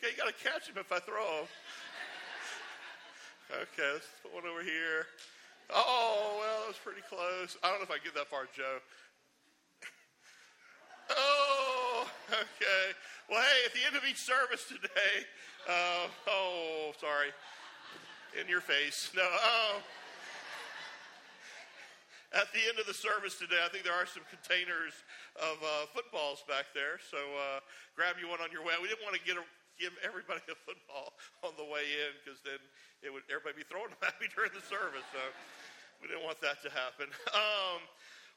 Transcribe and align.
Okay, 0.00 0.16
you 0.16 0.16
got 0.16 0.32
to 0.32 0.44
catch 0.44 0.66
him 0.66 0.80
if 0.80 0.90
I 0.90 0.98
throw 0.98 1.44
him. 1.44 1.48
Okay, 3.52 3.92
let's 3.92 4.08
put 4.22 4.32
one 4.32 4.48
over 4.48 4.62
here. 4.62 5.04
Oh, 5.68 6.40
well, 6.40 6.60
that 6.64 6.68
was 6.68 6.80
pretty 6.82 7.04
close. 7.04 7.58
I 7.62 7.68
don't 7.68 7.80
know 7.80 7.84
if 7.84 7.90
I 7.90 8.00
get 8.02 8.14
that 8.14 8.26
far, 8.32 8.48
Joe. 8.56 8.80
Oh, 11.10 12.08
okay. 12.32 12.96
Well, 13.28 13.42
hey, 13.42 13.66
at 13.66 13.74
the 13.74 13.84
end 13.86 13.94
of 13.94 14.08
each 14.08 14.24
service 14.24 14.64
today, 14.64 15.26
uh, 15.68 16.08
oh, 16.28 16.92
sorry, 16.98 17.28
in 18.40 18.48
your 18.48 18.62
face. 18.62 19.10
No, 19.14 19.22
oh. 19.22 19.82
At 22.32 22.46
the 22.54 22.62
end 22.70 22.78
of 22.78 22.86
the 22.86 22.94
service 22.94 23.36
today, 23.36 23.58
I 23.60 23.68
think 23.68 23.84
there 23.84 23.92
are 23.92 24.06
some 24.06 24.22
containers 24.30 24.94
of 25.36 25.58
uh, 25.60 25.90
footballs 25.92 26.42
back 26.48 26.72
there. 26.72 27.02
So 27.10 27.18
uh, 27.18 27.60
grab 27.98 28.16
you 28.16 28.30
one 28.30 28.40
on 28.40 28.48
your 28.48 28.64
way. 28.64 28.78
We 28.80 28.88
didn't 28.88 29.02
want 29.02 29.18
to 29.18 29.24
get 29.26 29.36
a, 29.36 29.42
give 29.80 29.96
everybody 30.04 30.44
a 30.52 30.56
football 30.68 31.16
on 31.40 31.56
the 31.56 31.64
way 31.64 31.88
in 32.04 32.12
because 32.20 32.44
then 32.44 32.60
it 33.00 33.08
would 33.08 33.24
everybody 33.32 33.64
be 33.64 33.66
throwing 33.66 33.88
them 33.88 34.04
at 34.08 34.20
me 34.20 34.28
during 34.36 34.52
the 34.52 34.60
service. 34.60 35.08
So 35.10 35.22
we 36.04 36.12
didn't 36.12 36.22
want 36.22 36.36
that 36.44 36.60
to 36.62 36.70
happen. 36.70 37.08
Um, 37.32 37.80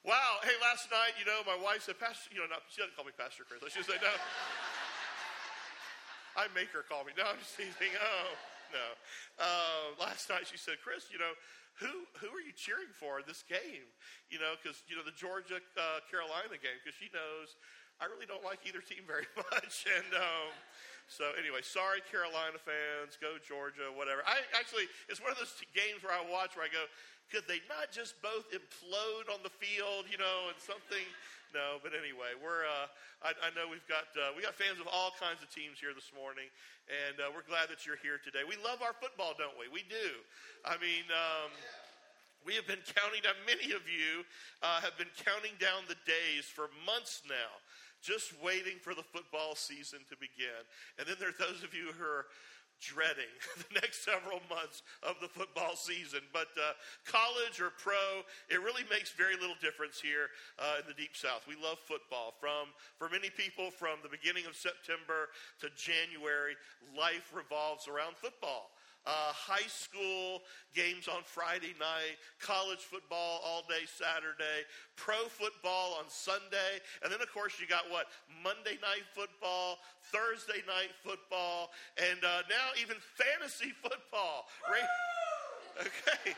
wow. 0.07 0.39
Hey, 0.47 0.55
last 0.63 0.87
night, 0.87 1.19
you 1.19 1.27
know, 1.27 1.43
my 1.43 1.59
wife 1.59 1.83
said, 1.83 1.99
Pastor, 1.99 2.31
you 2.31 2.39
know, 2.39 2.47
not, 2.47 2.63
she 2.71 2.79
doesn't 2.79 2.95
call 2.95 3.03
me 3.03 3.11
Pastor 3.19 3.43
Chris. 3.43 3.59
She 3.75 3.83
say, 3.83 3.99
no. 3.99 4.15
I 6.39 6.49
make 6.57 6.73
her 6.73 6.81
call 6.81 7.03
me. 7.05 7.13
No, 7.13 7.29
I'm 7.29 7.37
just 7.37 7.53
teasing. 7.53 7.93
Oh, 7.93 8.33
no. 8.73 8.87
Uh, 9.37 9.93
last 10.01 10.31
night 10.31 10.49
she 10.49 10.57
said, 10.57 10.81
Chris, 10.81 11.11
you 11.13 11.21
know, 11.21 11.37
who 11.81 12.05
who 12.21 12.29
are 12.29 12.41
you 12.41 12.53
cheering 12.53 12.93
for 12.93 13.17
in 13.17 13.25
this 13.25 13.41
game? 13.49 13.89
You 14.29 14.37
know, 14.37 14.53
because 14.57 14.85
you 14.85 14.93
know 14.93 15.01
the 15.01 15.13
Georgia 15.13 15.57
uh, 15.73 16.05
Carolina 16.05 16.53
game. 16.61 16.77
Because 16.77 16.93
she 16.93 17.09
knows 17.09 17.57
I 18.01 18.09
really 18.09 18.25
don't 18.25 18.43
like 18.43 18.65
either 18.65 18.81
team 18.81 19.05
very 19.05 19.27
much, 19.37 19.85
and 19.89 20.11
um, 20.17 20.49
so 21.07 21.35
anyway, 21.37 21.61
sorry 21.61 21.99
Carolina 22.07 22.57
fans, 22.57 23.19
go 23.19 23.37
Georgia, 23.41 23.91
whatever. 23.93 24.23
I 24.23 24.41
actually 24.55 24.87
it's 25.07 25.19
one 25.19 25.31
of 25.31 25.39
those 25.39 25.53
games 25.75 26.01
where 26.01 26.15
I 26.15 26.23
watch 26.25 26.55
where 26.55 26.65
I 26.65 26.71
go, 26.71 26.87
could 27.31 27.47
they 27.47 27.63
not 27.67 27.91
just 27.91 28.19
both 28.23 28.49
implode 28.51 29.27
on 29.31 29.43
the 29.43 29.51
field, 29.51 30.07
you 30.11 30.17
know, 30.17 30.51
and 30.51 30.57
something 30.59 31.05
no, 31.53 31.77
but 31.85 31.93
anyway, 31.93 32.33
we're. 32.33 32.65
Uh, 32.65 32.89
I, 33.21 33.29
I, 33.45 33.53
know 33.53 33.69
we've 33.69 33.85
got 33.85 34.09
uh, 34.17 34.33
we 34.33 34.41
got 34.41 34.57
fans 34.57 34.81
of 34.81 34.89
all 34.89 35.13
kinds 35.21 35.45
of 35.45 35.53
teams 35.53 35.77
here 35.77 35.93
this 35.93 36.09
morning, 36.09 36.49
and 36.89 37.21
uh, 37.21 37.29
we're 37.29 37.45
glad 37.45 37.69
that 37.69 37.85
you're 37.85 38.01
here 38.01 38.17
today. 38.17 38.41
We 38.41 38.57
love 38.57 38.81
our 38.81 38.97
football, 38.97 39.37
don't 39.37 39.53
we? 39.55 39.69
We 39.69 39.85
do. 39.85 40.19
I 40.65 40.81
mean. 40.81 41.05
Um, 41.13 41.53
we 42.43 42.59
have 42.59 42.67
been 42.67 42.83
counting 42.83 43.23
down, 43.23 43.39
many 43.47 43.71
of 43.71 43.87
you 43.87 44.27
uh, 44.59 44.83
have 44.83 44.99
been 44.99 45.07
counting 45.15 45.55
down 45.63 45.87
the 45.87 45.95
days 46.03 46.43
for 46.43 46.67
months 46.83 47.23
now, 47.23 47.55
just 48.03 48.35
waiting 48.43 48.77
for 48.83 48.93
the 48.93 49.03
football 49.03 49.55
season 49.55 49.99
to 50.09 50.15
begin. 50.19 50.61
And 50.99 51.07
then 51.07 51.15
there 51.19 51.29
are 51.29 51.39
those 51.39 51.63
of 51.63 51.73
you 51.73 51.95
who 51.95 52.03
are 52.03 52.27
dreading 52.83 53.31
the 53.71 53.79
next 53.79 54.03
several 54.03 54.43
months 54.51 54.83
of 55.07 55.15
the 55.23 55.31
football 55.31 55.79
season. 55.79 56.19
But 56.35 56.51
uh, 56.59 56.75
college 57.07 57.63
or 57.63 57.71
pro, 57.79 58.27
it 58.51 58.59
really 58.59 58.83
makes 58.91 59.15
very 59.15 59.39
little 59.39 59.55
difference 59.63 60.03
here 60.03 60.27
uh, 60.59 60.83
in 60.83 60.85
the 60.91 60.97
Deep 60.99 61.15
South. 61.15 61.47
We 61.47 61.55
love 61.55 61.79
football. 61.79 62.35
From 62.43 62.75
for 62.99 63.07
many 63.07 63.31
people, 63.31 63.71
from 63.71 64.03
the 64.03 64.11
beginning 64.11 64.43
of 64.45 64.59
September 64.59 65.31
to 65.63 65.71
January, 65.79 66.59
life 66.91 67.31
revolves 67.31 67.87
around 67.87 68.19
football 68.19 68.72
uh, 69.05 69.31
high 69.33 69.67
school 69.67 70.41
games 70.73 71.07
on 71.07 71.23
Friday 71.23 71.75
night, 71.79 72.17
college 72.39 72.79
football 72.79 73.41
all 73.43 73.63
day 73.67 73.83
Saturday, 73.85 74.63
pro 74.95 75.27
football 75.27 75.97
on 75.99 76.05
Sunday, 76.07 76.79
and 77.03 77.11
then, 77.11 77.21
of 77.21 77.31
course, 77.33 77.59
you 77.59 77.67
got 77.67 77.89
what? 77.91 78.07
Monday 78.43 78.79
night 78.81 79.05
football, 79.13 79.79
Thursday 80.11 80.63
night 80.67 80.91
football, 81.03 81.71
and 81.97 82.23
uh, 82.23 82.47
now 82.49 82.71
even 82.81 82.97
fantasy 83.19 83.71
football. 83.81 84.47
Right? 84.69 84.87
Okay. 85.81 86.35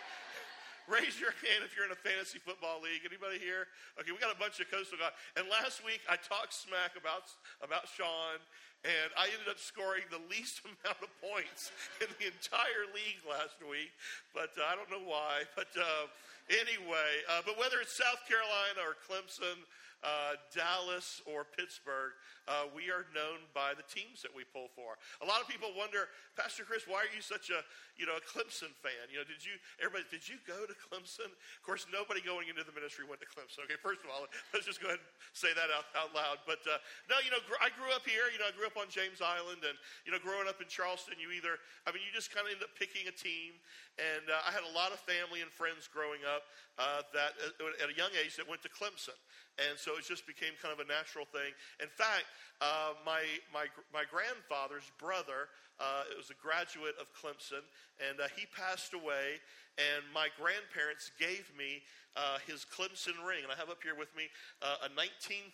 Raise 0.85 1.17
your 1.17 1.33
hand 1.41 1.65
if 1.65 1.73
you're 1.73 1.89
in 1.89 1.91
a 1.91 1.97
fantasy 1.97 2.37
football 2.37 2.77
league. 2.77 3.01
Anybody 3.01 3.41
here? 3.41 3.65
Okay, 3.97 4.13
we 4.13 4.21
got 4.21 4.29
a 4.29 4.37
bunch 4.37 4.61
of 4.61 4.69
coastal 4.69 5.01
guys. 5.01 5.17
And 5.33 5.49
last 5.49 5.81
week 5.81 6.05
I 6.05 6.13
talked 6.13 6.53
smack 6.53 6.93
about 6.93 7.25
about 7.65 7.89
Sean, 7.89 8.37
and 8.83 9.09
I 9.15 9.31
ended 9.31 9.47
up 9.47 9.57
scoring 9.57 10.03
the 10.11 10.21
least 10.27 10.61
amount 10.67 10.99
of 10.99 11.09
points 11.21 11.71
in 12.03 12.09
the 12.19 12.27
entire 12.27 12.85
league 12.91 13.21
last 13.23 13.57
week. 13.63 13.93
But 14.35 14.51
uh, 14.57 14.67
I 14.67 14.75
don't 14.75 14.91
know 14.91 15.05
why. 15.05 15.47
But 15.55 15.71
uh, 15.77 16.11
anyway, 16.51 17.23
uh, 17.31 17.41
but 17.45 17.55
whether 17.55 17.79
it's 17.79 17.95
South 17.95 18.21
Carolina 18.27 18.83
or 18.83 18.99
Clemson 19.05 19.63
uh, 20.05 20.37
Dallas 20.53 21.21
or 21.25 21.49
Pittsburgh, 21.57 22.13
uh, 22.45 22.69
we 22.77 22.93
are 22.93 23.09
known 23.17 23.41
by 23.57 23.73
the 23.73 23.81
teams 23.89 24.21
that 24.21 24.29
we 24.29 24.45
pull 24.53 24.69
for. 24.77 25.01
A 25.23 25.25
lot 25.25 25.41
of 25.41 25.49
people 25.49 25.73
wonder, 25.73 26.13
Pastor 26.37 26.61
Chris, 26.61 26.85
why 26.85 27.01
are 27.01 27.09
you 27.09 27.25
such 27.25 27.49
a 27.49 27.65
you 27.97 28.05
know 28.05 28.13
a 28.13 28.21
Clemson 28.21 28.69
fan? 28.85 29.09
You 29.09 29.25
know, 29.25 29.25
did 29.25 29.41
you 29.41 29.57
everybody 29.81 30.05
did 30.13 30.21
you 30.29 30.37
go 30.45 30.69
to 30.69 30.75
Clemson? 30.77 31.33
Of 31.33 31.63
course, 31.65 31.89
nobody 31.89 32.21
going 32.21 32.53
into 32.53 32.61
the 32.61 32.75
ministry 32.77 33.01
went 33.01 33.17
to 33.25 33.29
Clemson. 33.33 33.65
Okay, 33.65 33.81
first 33.81 34.05
of 34.05 34.13
all, 34.13 34.29
let's 34.53 34.69
just 34.69 34.77
go 34.77 34.93
ahead 34.93 35.01
and 35.01 35.09
say 35.33 35.57
that 35.57 35.73
out, 35.73 35.89
out 35.97 36.13
loud. 36.13 36.45
But 36.45 36.61
uh, 36.69 36.77
no, 37.09 37.17
you 37.25 37.33
know, 37.33 37.41
I 37.57 37.73
grew 37.73 37.89
up 37.97 38.05
here. 38.05 38.29
You 38.29 38.37
know, 38.37 38.45
I 38.45 38.53
grew 38.53 38.69
up 38.69 38.74
on 38.77 38.91
James 38.91 39.23
Island, 39.23 39.63
and 39.63 39.75
you 40.05 40.11
know, 40.11 40.19
growing 40.19 40.47
up 40.47 40.61
in 40.61 40.67
Charleston, 40.67 41.15
you 41.19 41.31
either 41.31 41.59
I 41.87 41.91
mean, 41.91 42.03
you 42.05 42.11
just 42.13 42.29
kind 42.29 42.45
of 42.47 42.53
end 42.53 42.63
up 42.63 42.71
picking 42.77 43.07
a 43.07 43.15
team. 43.15 43.57
And 43.95 44.27
uh, 44.27 44.43
I 44.43 44.51
had 44.51 44.67
a 44.67 44.73
lot 44.75 44.91
of 44.91 44.99
family 44.99 45.39
and 45.39 45.47
friends 45.47 45.87
growing 45.87 46.19
up 46.27 46.43
uh, 46.75 47.07
that 47.15 47.39
uh, 47.39 47.83
at 47.83 47.87
a 47.87 47.95
young 47.95 48.11
age 48.19 48.35
that 48.35 48.43
went 48.43 48.59
to 48.67 48.71
Clemson. 48.71 49.15
And 49.55 49.79
so 49.79 49.95
it 49.95 50.03
just 50.03 50.27
became 50.27 50.51
kind 50.59 50.75
of 50.75 50.83
a 50.83 50.87
natural 50.87 51.23
thing. 51.23 51.55
In 51.79 51.87
fact, 51.87 52.27
uh, 52.59 52.91
my, 53.07 53.23
my, 53.55 53.71
my 53.95 54.03
grandfather's 54.03 54.91
brother 54.99 55.47
uh, 55.79 56.07
was 56.15 56.27
a 56.27 56.37
graduate 56.39 56.95
of 56.99 57.07
Clemson, 57.15 57.63
and 58.03 58.19
uh, 58.19 58.27
he 58.35 58.47
passed 58.51 58.91
away. 58.91 59.39
And 59.75 60.07
my 60.15 60.31
grandparents 60.39 61.11
gave 61.19 61.51
me 61.51 61.83
uh, 62.15 62.39
his 62.47 62.63
Clemson 62.63 63.19
ring, 63.27 63.43
and 63.43 63.51
I 63.51 63.59
have 63.59 63.67
up 63.67 63.83
here 63.83 63.95
with 63.95 64.11
me 64.15 64.31
uh, 64.63 64.87
a 64.87 64.89
1930 64.95 65.51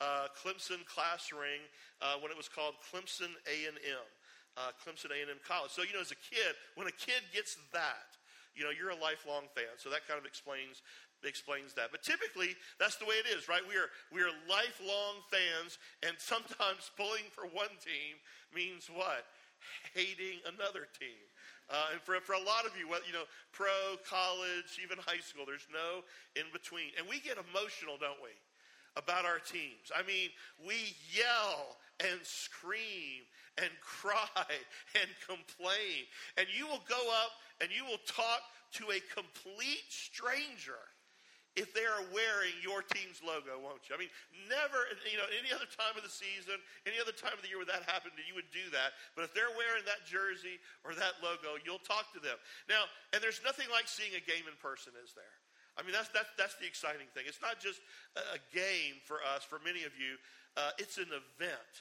uh, 0.00 0.32
Clemson 0.32 0.80
class 0.88 1.28
ring 1.28 1.60
when 2.20 2.32
it 2.32 2.36
was 2.36 2.48
called 2.48 2.80
Clemson 2.80 3.32
A&M. 3.44 4.08
Clemson 4.80 5.12
A&M 5.12 5.40
College. 5.44 5.72
So, 5.72 5.84
you 5.84 5.92
know, 5.92 6.00
as 6.00 6.12
a 6.12 6.20
kid, 6.24 6.56
when 6.76 6.88
a 6.88 6.96
kid 6.96 7.20
gets 7.36 7.60
that, 7.76 8.16
you 8.54 8.62
know, 8.62 8.70
you're 8.70 8.94
a 8.94 9.02
lifelong 9.02 9.50
fan. 9.50 9.74
So 9.76 9.90
that 9.90 10.06
kind 10.06 10.18
of 10.18 10.24
explains 10.24 10.80
explains 11.26 11.74
that. 11.74 11.90
But 11.90 12.02
typically, 12.02 12.56
that's 12.78 12.96
the 12.96 13.04
way 13.04 13.16
it 13.16 13.28
is, 13.30 13.48
right? 13.48 13.62
We 13.66 13.76
are, 13.76 13.90
we 14.12 14.22
are 14.22 14.32
lifelong 14.48 15.22
fans, 15.30 15.78
and 16.06 16.16
sometimes 16.18 16.90
pulling 16.96 17.28
for 17.32 17.44
one 17.50 17.72
team 17.80 18.20
means 18.54 18.88
what? 18.92 19.26
Hating 19.94 20.44
another 20.44 20.86
team. 20.98 21.24
Uh, 21.70 21.96
and 21.96 22.00
for, 22.02 22.20
for 22.20 22.34
a 22.34 22.44
lot 22.44 22.66
of 22.66 22.76
you, 22.76 22.88
well, 22.88 23.00
you 23.06 23.12
know, 23.12 23.24
pro, 23.52 23.96
college, 24.04 24.76
even 24.82 24.98
high 25.00 25.20
school, 25.20 25.48
there's 25.48 25.66
no 25.72 26.04
in 26.36 26.44
between. 26.52 26.92
And 26.98 27.08
we 27.08 27.20
get 27.20 27.40
emotional, 27.40 27.96
don't 27.96 28.20
we, 28.20 28.36
about 28.96 29.24
our 29.24 29.40
teams? 29.40 29.88
I 29.88 30.04
mean, 30.04 30.28
we 30.60 30.92
yell 31.08 31.80
and 32.00 32.20
scream 32.22 33.24
and 33.56 33.70
cry 33.80 34.44
and 34.92 35.08
complain. 35.24 36.04
And 36.36 36.46
you 36.52 36.66
will 36.66 36.84
go 36.88 37.00
up 37.24 37.32
and 37.60 37.70
you 37.72 37.84
will 37.84 38.02
talk 38.04 38.44
to 38.76 38.92
a 38.92 39.00
complete 39.14 39.88
stranger 39.88 40.84
if 41.54 41.70
they 41.70 41.86
are 41.86 42.02
wearing 42.10 42.54
your 42.58 42.82
team's 42.82 43.22
logo, 43.22 43.62
won't 43.62 43.86
you? 43.86 43.94
I 43.94 43.98
mean, 43.98 44.10
never, 44.50 44.90
you 45.06 45.14
know, 45.14 45.30
any 45.30 45.54
other 45.54 45.70
time 45.70 45.94
of 45.94 46.02
the 46.02 46.10
season, 46.10 46.58
any 46.82 46.98
other 46.98 47.14
time 47.14 47.30
of 47.30 47.46
the 47.46 47.50
year 47.50 47.62
where 47.62 47.70
that 47.70 47.86
happened, 47.86 48.18
you 48.26 48.34
would 48.34 48.50
do 48.50 48.66
that. 48.74 48.98
But 49.14 49.30
if 49.30 49.32
they're 49.38 49.54
wearing 49.54 49.86
that 49.86 50.02
jersey 50.02 50.58
or 50.82 50.98
that 50.98 51.22
logo, 51.22 51.54
you'll 51.62 51.82
talk 51.82 52.10
to 52.18 52.20
them. 52.20 52.34
Now, 52.66 52.90
and 53.14 53.22
there's 53.22 53.38
nothing 53.46 53.70
like 53.70 53.86
seeing 53.86 54.18
a 54.18 54.22
game 54.22 54.50
in 54.50 54.58
person, 54.58 54.98
is 54.98 55.14
there? 55.14 55.34
I 55.78 55.86
mean, 55.86 55.94
that's, 55.94 56.10
that's, 56.10 56.30
that's 56.34 56.58
the 56.58 56.66
exciting 56.66 57.06
thing. 57.14 57.26
It's 57.26 57.42
not 57.42 57.62
just 57.62 57.82
a 58.18 58.38
game 58.50 58.98
for 59.06 59.22
us, 59.22 59.46
for 59.46 59.62
many 59.62 59.86
of 59.86 59.94
you, 59.94 60.18
uh, 60.58 60.74
it's 60.78 60.98
an 60.98 61.10
event. 61.10 61.72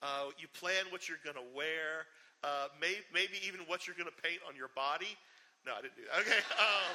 Uh, 0.00 0.32
you 0.36 0.48
plan 0.56 0.88
what 0.88 1.08
you're 1.08 1.20
going 1.24 1.36
to 1.36 1.48
wear, 1.52 2.08
uh, 2.44 2.72
may, 2.80 3.00
maybe 3.12 3.40
even 3.44 3.60
what 3.68 3.88
you're 3.88 3.96
going 3.96 4.08
to 4.08 4.20
paint 4.24 4.40
on 4.48 4.56
your 4.56 4.72
body. 4.72 5.16
No, 5.64 5.76
I 5.76 5.84
didn't 5.84 5.96
do 5.96 6.04
that. 6.08 6.20
Okay. 6.20 6.42
Um, 6.60 6.92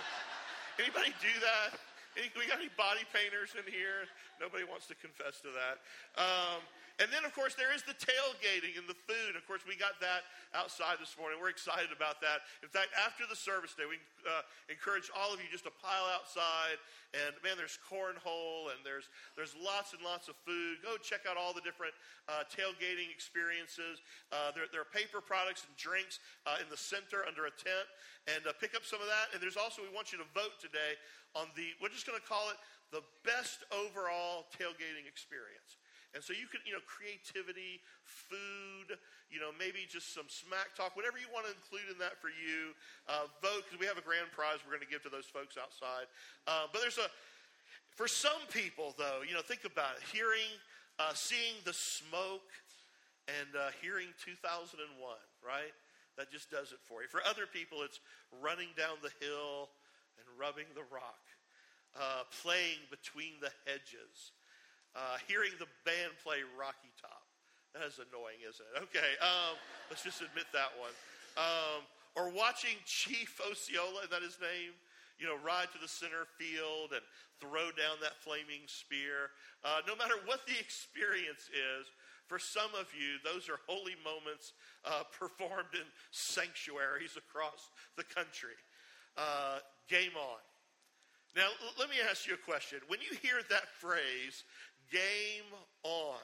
anybody 0.77 1.09
do 1.21 1.33
that? 1.41 1.77
We 2.15 2.47
got 2.47 2.57
any 2.57 2.71
body 2.77 3.03
painters 3.13 3.53
in 3.57 3.65
here? 3.71 4.07
Nobody 4.39 4.63
wants 4.63 4.87
to 4.87 4.95
confess 4.95 5.41
to 5.41 5.49
that. 5.53 5.81
Um, 6.17 6.61
and 6.97 7.13
then, 7.13 7.21
of 7.29 7.33
course, 7.37 7.53
there 7.53 7.69
is 7.69 7.85
the 7.85 7.93
tailgating 7.93 8.73
and 8.73 8.89
the 8.89 8.97
food. 9.05 9.37
Of 9.37 9.45
course, 9.45 9.61
we 9.69 9.77
got 9.77 10.01
that 10.01 10.25
outside 10.57 10.97
this 10.97 11.13
morning. 11.13 11.37
We're 11.37 11.53
excited 11.53 11.93
about 11.93 12.17
that. 12.25 12.41
In 12.65 12.73
fact, 12.73 12.89
after 12.97 13.29
the 13.29 13.37
service 13.37 13.77
day, 13.77 13.85
we 13.85 14.01
uh, 14.25 14.41
encourage 14.65 15.13
all 15.13 15.29
of 15.29 15.37
you 15.37 15.45
just 15.45 15.69
to 15.69 15.73
pile 15.77 16.09
outside. 16.09 16.81
And 17.13 17.37
man, 17.45 17.53
there's 17.53 17.77
cornhole 17.85 18.73
and 18.73 18.81
there's 18.81 19.13
there's 19.37 19.53
lots 19.53 19.93
and 19.93 20.01
lots 20.01 20.25
of 20.25 20.33
food. 20.41 20.81
Go 20.81 20.97
check 20.97 21.29
out 21.29 21.37
all 21.37 21.53
the 21.53 21.61
different 21.61 21.93
uh, 22.25 22.49
tailgating 22.49 23.13
experiences. 23.13 24.01
Uh, 24.33 24.49
there, 24.57 24.65
there, 24.73 24.81
are 24.81 24.89
paper 24.89 25.21
products 25.21 25.69
and 25.69 25.77
drinks 25.77 26.17
uh, 26.49 26.57
in 26.57 26.65
the 26.73 26.81
center 26.81 27.29
under 27.29 27.45
a 27.45 27.53
tent, 27.53 27.87
and 28.25 28.41
uh, 28.49 28.57
pick 28.57 28.73
up 28.73 28.81
some 28.81 29.05
of 29.05 29.07
that. 29.07 29.31
And 29.31 29.39
there's 29.39 29.55
also 29.55 29.85
we 29.85 29.93
want 29.93 30.09
you 30.09 30.17
to 30.17 30.27
vote 30.33 30.57
today 30.57 30.97
on 31.37 31.53
the 31.53 31.77
we're 31.77 31.93
just 31.93 32.09
going 32.09 32.17
to 32.17 32.25
call 32.25 32.49
it 32.49 32.57
the 32.89 33.05
best 33.21 33.63
overall 33.69 34.49
tailgating 34.57 35.05
experience. 35.05 35.77
And 36.15 36.23
so 36.23 36.31
you 36.31 36.47
can, 36.47 36.63
you 36.63 36.71
know, 36.71 36.83
creativity, 36.87 37.83
food, 38.05 38.95
you 39.27 39.43
know, 39.43 39.51
maybe 39.59 39.83
just 39.85 40.15
some 40.15 40.25
smack 40.31 40.71
talk, 40.73 40.95
whatever 40.95 41.19
you 41.19 41.27
want 41.29 41.45
to 41.45 41.53
include 41.53 41.91
in 41.91 41.99
that 41.99 42.15
for 42.23 42.31
you. 42.31 42.71
Uh, 43.11 43.27
vote, 43.43 43.67
because 43.67 43.77
we 43.77 43.85
have 43.85 43.99
a 43.99 44.05
grand 44.05 44.31
prize 44.31 44.63
we're 44.63 44.71
going 44.71 44.85
to 44.85 44.89
give 44.89 45.03
to 45.03 45.11
those 45.11 45.27
folks 45.27 45.59
outside. 45.59 46.07
Uh, 46.47 46.71
but 46.71 46.79
there's 46.79 46.97
a, 46.97 47.11
for 47.91 48.07
some 48.07 48.39
people, 48.49 48.95
though, 48.95 49.21
you 49.27 49.35
know, 49.35 49.43
think 49.43 49.67
about 49.67 49.99
it. 49.99 50.03
Hearing, 50.09 50.47
uh, 50.95 51.11
seeing 51.11 51.59
the 51.67 51.75
smoke 51.75 52.49
and 53.27 53.51
uh, 53.53 53.75
hearing 53.83 54.07
2001, 54.23 54.79
right? 55.43 55.75
That 56.15 56.31
just 56.31 56.49
does 56.49 56.71
it 56.71 56.79
for 56.87 57.03
you. 57.03 57.11
For 57.11 57.21
other 57.27 57.45
people, 57.45 57.83
it's 57.83 57.99
running 58.41 58.71
down 58.79 58.97
the 59.03 59.13
hill 59.19 59.69
and 60.17 60.25
rubbing 60.39 60.65
the 60.73 60.87
rock, 60.87 61.21
uh, 61.93 62.23
playing 62.41 62.79
between 62.89 63.37
the 63.43 63.51
hedges 63.67 64.33
uh, 64.97 65.21
hearing 65.29 65.53
the 65.61 65.69
band 65.85 66.17
play 66.25 66.41
Rocky 66.57 66.89
Top. 66.97 67.21
That 67.77 67.85
is 67.85 68.01
annoying, 68.01 68.41
isn't 68.41 68.65
it? 68.73 68.89
Okay, 68.89 69.13
um, 69.21 69.53
let's 69.93 70.01
just 70.01 70.25
admit 70.25 70.49
that 70.57 70.73
one. 70.81 70.93
Um, 71.37 71.85
or 72.17 72.33
watching 72.33 72.73
Chief 72.89 73.37
Osceola, 73.45 74.01
is 74.01 74.09
that 74.09 74.25
his 74.25 74.41
name? 74.41 74.73
You 75.21 75.29
know, 75.29 75.37
ride 75.45 75.69
to 75.73 75.79
the 75.79 75.87
center 75.87 76.25
field 76.41 76.97
and 76.97 77.05
throw 77.37 77.69
down 77.77 78.01
that 78.01 78.17
flaming 78.25 78.65
spear. 78.65 79.29
Uh, 79.61 79.85
no 79.85 79.93
matter 79.93 80.17
what 80.25 80.41
the 80.49 80.57
experience 80.57 81.49
is, 81.53 81.85
for 82.25 82.41
some 82.41 82.73
of 82.73 82.89
you, 82.97 83.21
those 83.23 83.47
are 83.49 83.61
holy 83.69 83.95
moments 84.01 84.53
uh, 84.85 85.05
performed 85.13 85.73
in 85.73 85.85
sanctuaries 86.11 87.15
across 87.17 87.69
the 87.95 88.03
country. 88.03 88.57
Uh, 89.15 89.61
game 89.89 90.17
on. 90.17 90.41
Now, 91.37 91.53
let 91.77 91.89
me 91.89 91.97
ask 92.01 92.25
you 92.25 92.33
a 92.33 92.37
question. 92.37 92.79
When 92.87 92.99
you 92.99 93.15
hear 93.21 93.45
that 93.49 93.69
phrase, 93.77 94.43
game 94.91 95.49
on. 95.83 96.19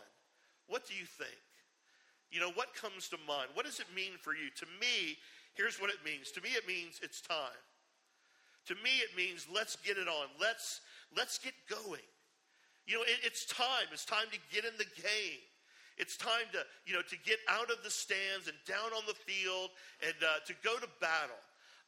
What 0.68 0.88
do 0.88 0.94
you 0.94 1.06
think? 1.06 1.38
You 2.32 2.40
know, 2.40 2.52
what 2.56 2.74
comes 2.74 3.10
to 3.10 3.18
mind? 3.28 3.50
What 3.54 3.66
does 3.66 3.80
it 3.80 3.86
mean 3.96 4.14
for 4.20 4.34
you? 4.34 4.50
To 4.58 4.66
me, 4.82 5.18
here's 5.54 5.80
what 5.80 5.90
it 5.90 5.98
means. 6.04 6.32
To 6.32 6.42
me, 6.42 6.50
it 6.50 6.68
means 6.68 7.00
it's 7.04 7.22
time. 7.22 7.62
To 8.68 8.76
me, 8.76 9.04
it 9.04 9.16
means 9.16 9.48
let's 9.54 9.76
get 9.76 9.98
it 9.98 10.08
on. 10.08 10.28
Let's 10.40 10.82
let's 11.16 11.38
get 11.38 11.54
going. 11.70 12.08
You 12.88 12.96
know, 12.96 13.04
it, 13.04 13.20
it's 13.24 13.46
time. 13.46 13.88
It's 13.92 14.06
time 14.06 14.26
to 14.32 14.40
get 14.54 14.66
in 14.66 14.76
the 14.78 14.90
game. 15.02 15.44
It's 15.98 16.18
time 16.18 16.50
to 16.54 16.60
you 16.86 16.94
know 16.94 17.04
to 17.04 17.18
get 17.24 17.38
out 17.50 17.70
of 17.70 17.84
the 17.84 17.92
stands 17.92 18.48
and 18.48 18.58
down 18.66 18.94
on 18.96 19.04
the 19.06 19.14
field 19.14 19.70
and 20.02 20.16
uh, 20.24 20.40
to 20.48 20.54
go 20.64 20.76
to 20.80 20.88
battle. 21.00 21.38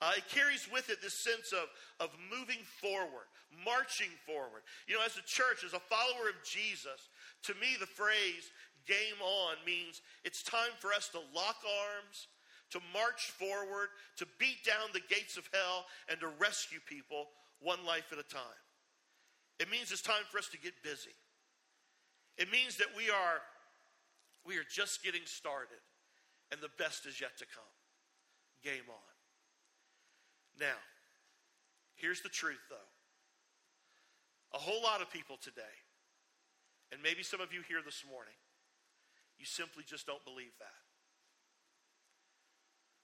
Uh, 0.02 0.12
it 0.18 0.28
carries 0.28 0.68
with 0.72 0.90
it 0.90 1.02
this 1.02 1.14
sense 1.14 1.54
of, 1.54 1.72
of 2.04 2.12
moving 2.30 2.60
forward, 2.82 3.32
marching 3.64 4.12
forward. 4.26 4.64
You 4.88 4.96
know, 4.96 5.06
as 5.06 5.18
a 5.18 5.26
church, 5.26 5.64
as 5.64 5.74
a 5.74 5.80
follower 5.80 6.30
of 6.30 6.44
Jesus, 6.44 7.10
to 7.44 7.54
me, 7.56 7.78
the 7.80 7.86
phrase 7.86 8.52
game 8.88 9.20
on 9.22 9.56
means 9.66 10.02
it's 10.24 10.44
time 10.44 10.74
for 10.80 10.94
us 10.94 11.10
to 11.10 11.20
lock 11.34 11.58
arms, 11.64 12.28
to 12.72 12.80
march 12.94 13.32
forward, 13.32 13.90
to 14.18 14.26
beat 14.40 14.64
down 14.66 14.90
the 14.94 15.02
gates 15.10 15.38
of 15.38 15.50
hell, 15.54 15.86
and 16.10 16.20
to 16.20 16.28
rescue 16.40 16.80
people 16.88 17.28
one 17.62 17.84
life 17.86 18.12
at 18.12 18.20
a 18.20 18.24
time. 18.24 18.62
It 19.60 19.72
means 19.72 19.92
it's 19.92 20.02
time 20.02 20.26
for 20.32 20.38
us 20.38 20.50
to 20.50 20.58
get 20.58 20.74
busy. 20.84 21.16
It 22.38 22.52
means 22.52 22.78
that 22.78 22.88
we 22.98 23.10
are, 23.10 23.40
we 24.46 24.58
are 24.58 24.68
just 24.70 25.04
getting 25.04 25.26
started, 25.26 25.80
and 26.52 26.60
the 26.60 26.70
best 26.78 27.06
is 27.06 27.22
yet 27.22 27.38
to 27.38 27.46
come. 27.46 27.64
Game 28.64 28.90
on. 28.90 29.16
Now, 30.60 30.80
here's 31.96 32.22
the 32.22 32.30
truth, 32.30 32.62
though. 32.70 32.76
A 34.56 34.58
whole 34.58 34.82
lot 34.82 35.02
of 35.02 35.12
people 35.12 35.36
today, 35.36 35.76
and 36.92 37.04
maybe 37.04 37.24
some 37.24 37.42
of 37.42 37.52
you 37.52 37.60
here 37.68 37.84
this 37.84 38.04
morning, 38.10 38.40
you 39.38 39.46
simply 39.46 39.84
just 39.84 40.08
don't 40.08 40.24
believe 40.24 40.56
that. 40.60 40.80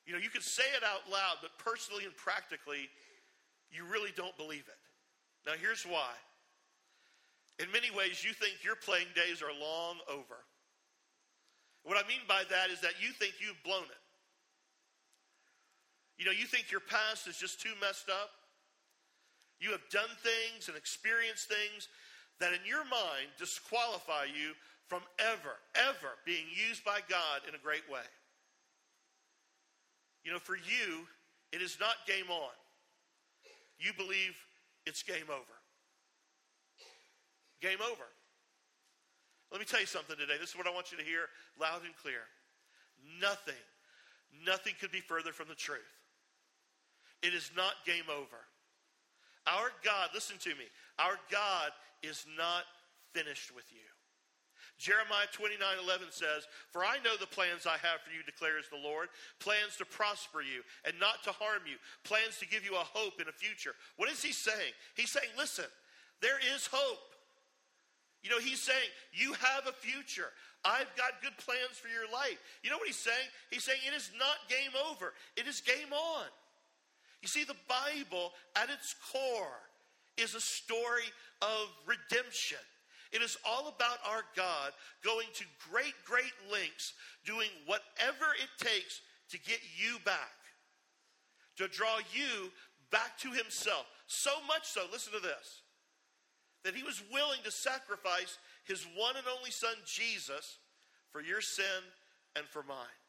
You 0.08 0.14
know, 0.14 0.20
you 0.20 0.30
can 0.30 0.42
say 0.42 0.64
it 0.76 0.84
out 0.84 1.12
loud, 1.12 1.44
but 1.44 1.52
personally 1.60 2.06
and 2.06 2.16
practically, 2.16 2.88
you 3.70 3.84
really 3.84 4.12
don't 4.16 4.36
believe 4.38 4.64
it. 4.64 4.82
Now, 5.46 5.60
here's 5.60 5.84
why. 5.84 6.16
In 7.60 7.70
many 7.72 7.92
ways, 7.92 8.24
you 8.24 8.32
think 8.32 8.64
your 8.64 8.76
playing 8.76 9.12
days 9.14 9.42
are 9.44 9.52
long 9.52 10.00
over. 10.08 10.40
What 11.84 11.98
I 11.98 12.08
mean 12.08 12.24
by 12.28 12.44
that 12.50 12.72
is 12.72 12.80
that 12.82 12.94
you 13.04 13.12
think 13.12 13.36
you've 13.44 13.62
blown 13.64 13.84
it. 13.92 14.04
You 16.18 16.26
know, 16.26 16.32
you 16.32 16.46
think 16.46 16.72
your 16.72 16.82
past 16.82 17.28
is 17.28 17.38
just 17.38 17.60
too 17.60 17.74
messed 17.82 18.10
up. 18.10 18.30
You 19.62 19.70
have 19.72 19.88
done 19.92 20.10
things 20.26 20.68
and 20.68 20.76
experienced 20.76 21.48
things 21.48 21.88
that 22.42 22.52
in 22.52 22.66
your 22.66 22.84
mind 22.84 23.30
disqualify 23.38 24.26
you 24.26 24.58
from 24.90 25.04
ever, 25.20 25.62
ever 25.78 26.18
being 26.26 26.50
used 26.50 26.84
by 26.84 27.00
God 27.08 27.46
in 27.48 27.54
a 27.54 27.62
great 27.62 27.88
way. 27.90 28.04
You 30.26 30.32
know, 30.34 30.40
for 30.40 30.56
you, 30.56 31.06
it 31.54 31.62
is 31.62 31.78
not 31.80 31.94
game 32.08 32.30
on. 32.30 32.58
You 33.80 33.94
believe 33.94 34.36
it's 34.86 35.04
game 35.04 35.30
over. 35.30 35.58
Game 37.62 37.80
over. 37.82 38.10
Let 39.52 39.60
me 39.60 39.66
tell 39.66 39.80
you 39.80 39.86
something 39.86 40.16
today. 40.18 40.38
This 40.40 40.50
is 40.50 40.58
what 40.58 40.66
I 40.66 40.72
want 40.72 40.92
you 40.92 40.98
to 40.98 41.04
hear 41.04 41.30
loud 41.60 41.86
and 41.86 41.96
clear. 42.02 42.26
Nothing, 43.22 43.62
nothing 44.46 44.74
could 44.82 44.92
be 44.92 45.02
further 45.02 45.32
from 45.32 45.48
the 45.50 45.56
truth. 45.56 45.82
It 47.22 47.34
is 47.34 47.52
not 47.56 47.74
game 47.86 48.10
over. 48.10 48.42
Our 49.48 49.72
God, 49.84 50.10
listen 50.14 50.38
to 50.40 50.50
me, 50.50 50.66
our 51.00 51.18
God 51.32 51.72
is 52.04 52.26
not 52.38 52.64
finished 53.14 53.54
with 53.56 53.66
you. 53.72 53.86
Jeremiah 54.82 55.30
29 55.32 55.62
11 55.62 56.08
says, 56.10 56.50
For 56.74 56.84
I 56.84 56.98
know 57.06 57.14
the 57.14 57.30
plans 57.30 57.70
I 57.70 57.78
have 57.86 58.02
for 58.02 58.10
you, 58.10 58.26
declares 58.26 58.66
the 58.66 58.82
Lord 58.82 59.10
plans 59.40 59.78
to 59.78 59.86
prosper 59.86 60.42
you 60.42 60.66
and 60.86 60.98
not 61.00 61.22
to 61.24 61.32
harm 61.32 61.70
you, 61.70 61.78
plans 62.04 62.42
to 62.42 62.50
give 62.50 62.66
you 62.66 62.74
a 62.74 62.90
hope 62.90 63.22
in 63.22 63.30
a 63.30 63.32
future. 63.32 63.78
What 63.98 64.10
is 64.10 64.24
he 64.24 64.34
saying? 64.34 64.74
He's 64.96 65.12
saying, 65.12 65.30
Listen, 65.38 65.70
there 66.22 66.42
is 66.56 66.66
hope. 66.66 67.14
You 68.24 68.30
know, 68.30 68.40
he's 68.40 68.62
saying, 68.62 68.90
You 69.14 69.34
have 69.34 69.70
a 69.70 69.74
future. 69.74 70.34
I've 70.66 70.90
got 70.98 71.22
good 71.22 71.38
plans 71.38 71.78
for 71.78 71.90
your 71.90 72.10
life. 72.10 72.42
You 72.64 72.70
know 72.70 72.78
what 72.78 72.88
he's 72.88 72.98
saying? 72.98 73.30
He's 73.50 73.64
saying, 73.64 73.82
It 73.86 73.94
is 73.94 74.10
not 74.18 74.50
game 74.50 74.74
over, 74.90 75.14
it 75.38 75.46
is 75.46 75.62
game 75.62 75.94
on. 75.94 76.26
You 77.22 77.28
see, 77.28 77.44
the 77.44 77.56
Bible 77.68 78.32
at 78.56 78.70
its 78.70 78.96
core 79.12 79.62
is 80.18 80.36
a 80.36 80.42
story 80.42 81.10
of 81.42 81.70
redemption. 81.86 82.58
It 83.12 83.22
is 83.22 83.38
all 83.46 83.68
about 83.68 84.00
our 84.08 84.24
God 84.36 84.72
going 85.04 85.28
to 85.36 85.44
great, 85.70 85.94
great 86.06 86.34
lengths, 86.52 86.94
doing 87.26 87.50
whatever 87.66 88.26
it 88.42 88.66
takes 88.66 89.02
to 89.30 89.40
get 89.40 89.60
you 89.78 89.98
back, 90.06 90.38
to 91.58 91.68
draw 91.68 91.98
you 92.14 92.52
back 92.90 93.18
to 93.20 93.32
Himself. 93.32 93.86
So 94.08 94.32
much 94.48 94.66
so, 94.66 94.82
listen 94.92 95.14
to 95.14 95.20
this, 95.20 95.62
that 96.64 96.76
He 96.76 96.84
was 96.84 97.04
willing 97.12 97.40
to 97.44 97.52
sacrifice 97.52 98.38
His 98.64 98.86
one 98.96 99.16
and 99.18 99.26
only 99.38 99.52
Son, 99.52 99.76
Jesus, 99.86 100.58
for 101.12 101.22
your 101.22 101.42
sin 101.42 101.84
and 102.36 102.46
for 102.46 102.64
mine. 102.64 103.01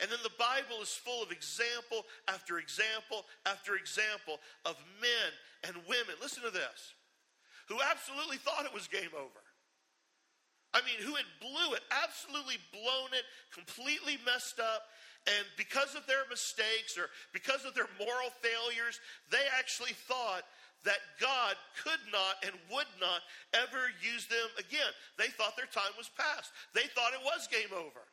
And 0.00 0.10
then 0.10 0.20
the 0.22 0.36
Bible 0.36 0.82
is 0.82 0.92
full 0.92 1.22
of 1.22 1.32
example 1.32 2.04
after 2.28 2.58
example 2.58 3.24
after 3.46 3.76
example 3.76 4.40
of 4.64 4.76
men 5.00 5.30
and 5.64 5.76
women. 5.88 6.20
Listen 6.20 6.42
to 6.44 6.50
this 6.50 6.94
who 7.68 7.78
absolutely 7.82 8.36
thought 8.36 8.64
it 8.64 8.74
was 8.74 8.86
game 8.86 9.14
over. 9.16 9.42
I 10.74 10.84
mean, 10.84 11.00
who 11.00 11.16
had 11.16 11.26
blew 11.40 11.74
it, 11.74 11.82
absolutely 11.88 12.60
blown 12.70 13.10
it, 13.16 13.24
completely 13.48 14.20
messed 14.26 14.60
up, 14.60 14.92
and 15.26 15.42
because 15.56 15.96
of 15.96 16.06
their 16.06 16.22
mistakes 16.30 16.94
or 16.94 17.10
because 17.32 17.64
of 17.64 17.74
their 17.74 17.90
moral 17.98 18.30
failures, 18.38 19.00
they 19.30 19.42
actually 19.58 19.96
thought 20.06 20.46
that 20.84 21.02
God 21.18 21.58
could 21.82 21.98
not 22.12 22.38
and 22.46 22.54
would 22.70 22.86
not 23.00 23.26
ever 23.54 23.90
use 23.98 24.30
them 24.30 24.46
again. 24.54 24.92
They 25.18 25.32
thought 25.34 25.56
their 25.56 25.70
time 25.72 25.90
was 25.98 26.12
past. 26.14 26.52
They 26.74 26.86
thought 26.94 27.10
it 27.16 27.24
was 27.26 27.50
game 27.50 27.74
over. 27.74 28.06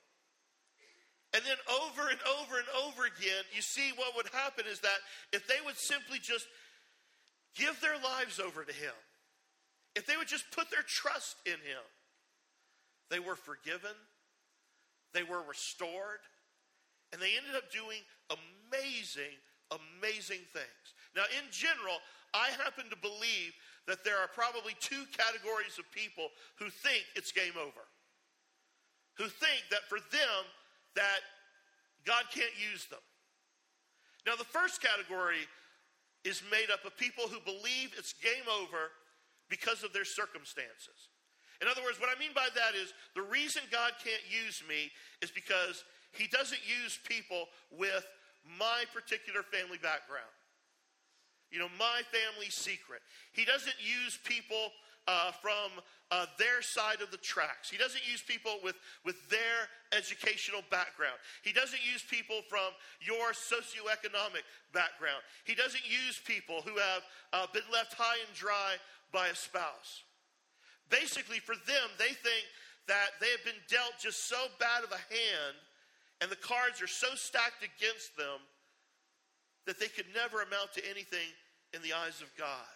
And 1.33 1.41
then 1.43 1.57
over 1.81 2.09
and 2.09 2.19
over 2.39 2.57
and 2.57 2.69
over 2.85 3.05
again, 3.05 3.43
you 3.55 3.61
see 3.61 3.91
what 3.95 4.15
would 4.15 4.29
happen 4.31 4.65
is 4.69 4.79
that 4.81 5.01
if 5.31 5.47
they 5.47 5.57
would 5.65 5.77
simply 5.77 6.19
just 6.21 6.45
give 7.55 7.79
their 7.81 7.97
lives 7.97 8.39
over 8.39 8.63
to 8.63 8.73
Him, 8.73 8.93
if 9.95 10.05
they 10.05 10.15
would 10.15 10.27
just 10.27 10.45
put 10.51 10.69
their 10.69 10.85
trust 10.85 11.37
in 11.45 11.53
Him, 11.53 11.81
they 13.09 13.19
were 13.19 13.35
forgiven, 13.35 13.97
they 15.13 15.23
were 15.23 15.41
restored, 15.47 16.21
and 17.11 17.21
they 17.21 17.37
ended 17.37 17.55
up 17.55 17.71
doing 17.71 18.01
amazing, 18.29 19.37
amazing 19.69 20.41
things. 20.53 20.85
Now, 21.15 21.25
in 21.33 21.45
general, 21.49 21.97
I 22.33 22.49
happen 22.57 22.89
to 22.89 22.97
believe 22.97 23.53
that 23.87 24.03
there 24.03 24.17
are 24.17 24.29
probably 24.29 24.73
two 24.79 25.05
categories 25.13 25.77
of 25.77 25.85
people 25.91 26.29
who 26.57 26.69
think 26.69 27.05
it's 27.15 27.31
game 27.31 27.57
over, 27.57 27.85
who 29.17 29.25
think 29.25 29.69
that 29.69 29.85
for 29.89 29.99
them, 30.11 30.41
that 30.95 31.21
God 32.05 32.23
can't 32.33 32.53
use 32.71 32.85
them. 32.85 33.01
Now, 34.25 34.35
the 34.35 34.47
first 34.47 34.81
category 34.81 35.47
is 36.23 36.41
made 36.51 36.71
up 36.71 36.85
of 36.85 36.95
people 36.97 37.27
who 37.27 37.39
believe 37.43 37.91
it's 37.97 38.13
game 38.13 38.47
over 38.47 38.91
because 39.49 39.83
of 39.83 39.91
their 39.91 40.05
circumstances. 40.05 41.11
In 41.61 41.67
other 41.67 41.83
words, 41.83 41.99
what 41.99 42.09
I 42.09 42.19
mean 42.19 42.31
by 42.35 42.47
that 42.55 42.75
is 42.75 42.93
the 43.15 43.21
reason 43.21 43.61
God 43.71 43.91
can't 44.03 44.23
use 44.27 44.63
me 44.67 44.91
is 45.21 45.31
because 45.31 45.83
He 46.11 46.27
doesn't 46.27 46.59
use 46.63 46.99
people 47.07 47.47
with 47.71 48.07
my 48.43 48.83
particular 48.93 49.43
family 49.43 49.79
background. 49.79 50.31
You 51.51 51.59
know, 51.59 51.69
my 51.77 52.01
family 52.09 52.49
secret. 52.49 52.99
He 53.31 53.45
doesn't 53.45 53.77
use 53.79 54.17
people 54.25 54.73
uh, 55.07 55.31
from 55.41 55.81
uh, 56.11 56.25
their 56.37 56.61
side 56.61 57.01
of 57.01 57.11
the 57.11 57.17
tracks. 57.17 57.69
He 57.69 57.77
doesn't 57.77 58.03
use 58.09 58.21
people 58.21 58.59
with, 58.63 58.75
with 59.03 59.17
their 59.29 59.67
educational 59.91 60.61
background. 60.69 61.17
He 61.43 61.51
doesn't 61.51 61.81
use 61.83 62.03
people 62.09 62.41
from 62.47 62.71
your 63.01 63.31
socioeconomic 63.33 64.45
background. 64.73 65.21
He 65.43 65.55
doesn't 65.55 65.83
use 65.83 66.21
people 66.23 66.61
who 66.61 66.77
have 66.77 67.03
uh, 67.33 67.47
been 67.53 67.67
left 67.71 67.93
high 67.93 68.19
and 68.25 68.35
dry 68.35 68.75
by 69.11 69.27
a 69.27 69.35
spouse. 69.35 70.03
Basically, 70.89 71.39
for 71.39 71.55
them, 71.55 71.87
they 71.97 72.13
think 72.13 72.45
that 72.87 73.15
they 73.19 73.29
have 73.31 73.43
been 73.43 73.61
dealt 73.69 73.93
just 73.99 74.27
so 74.27 74.37
bad 74.59 74.83
of 74.83 74.91
a 74.91 75.01
hand 75.13 75.55
and 76.21 76.31
the 76.31 76.37
cards 76.37 76.81
are 76.81 76.87
so 76.87 77.15
stacked 77.15 77.63
against 77.63 78.15
them 78.15 78.39
that 79.65 79.79
they 79.79 79.87
could 79.87 80.05
never 80.15 80.41
amount 80.41 80.71
to 80.73 80.89
anything 80.89 81.27
in 81.73 81.81
the 81.81 81.91
eyes 81.91 82.21
of 82.21 82.31
God. 82.37 82.75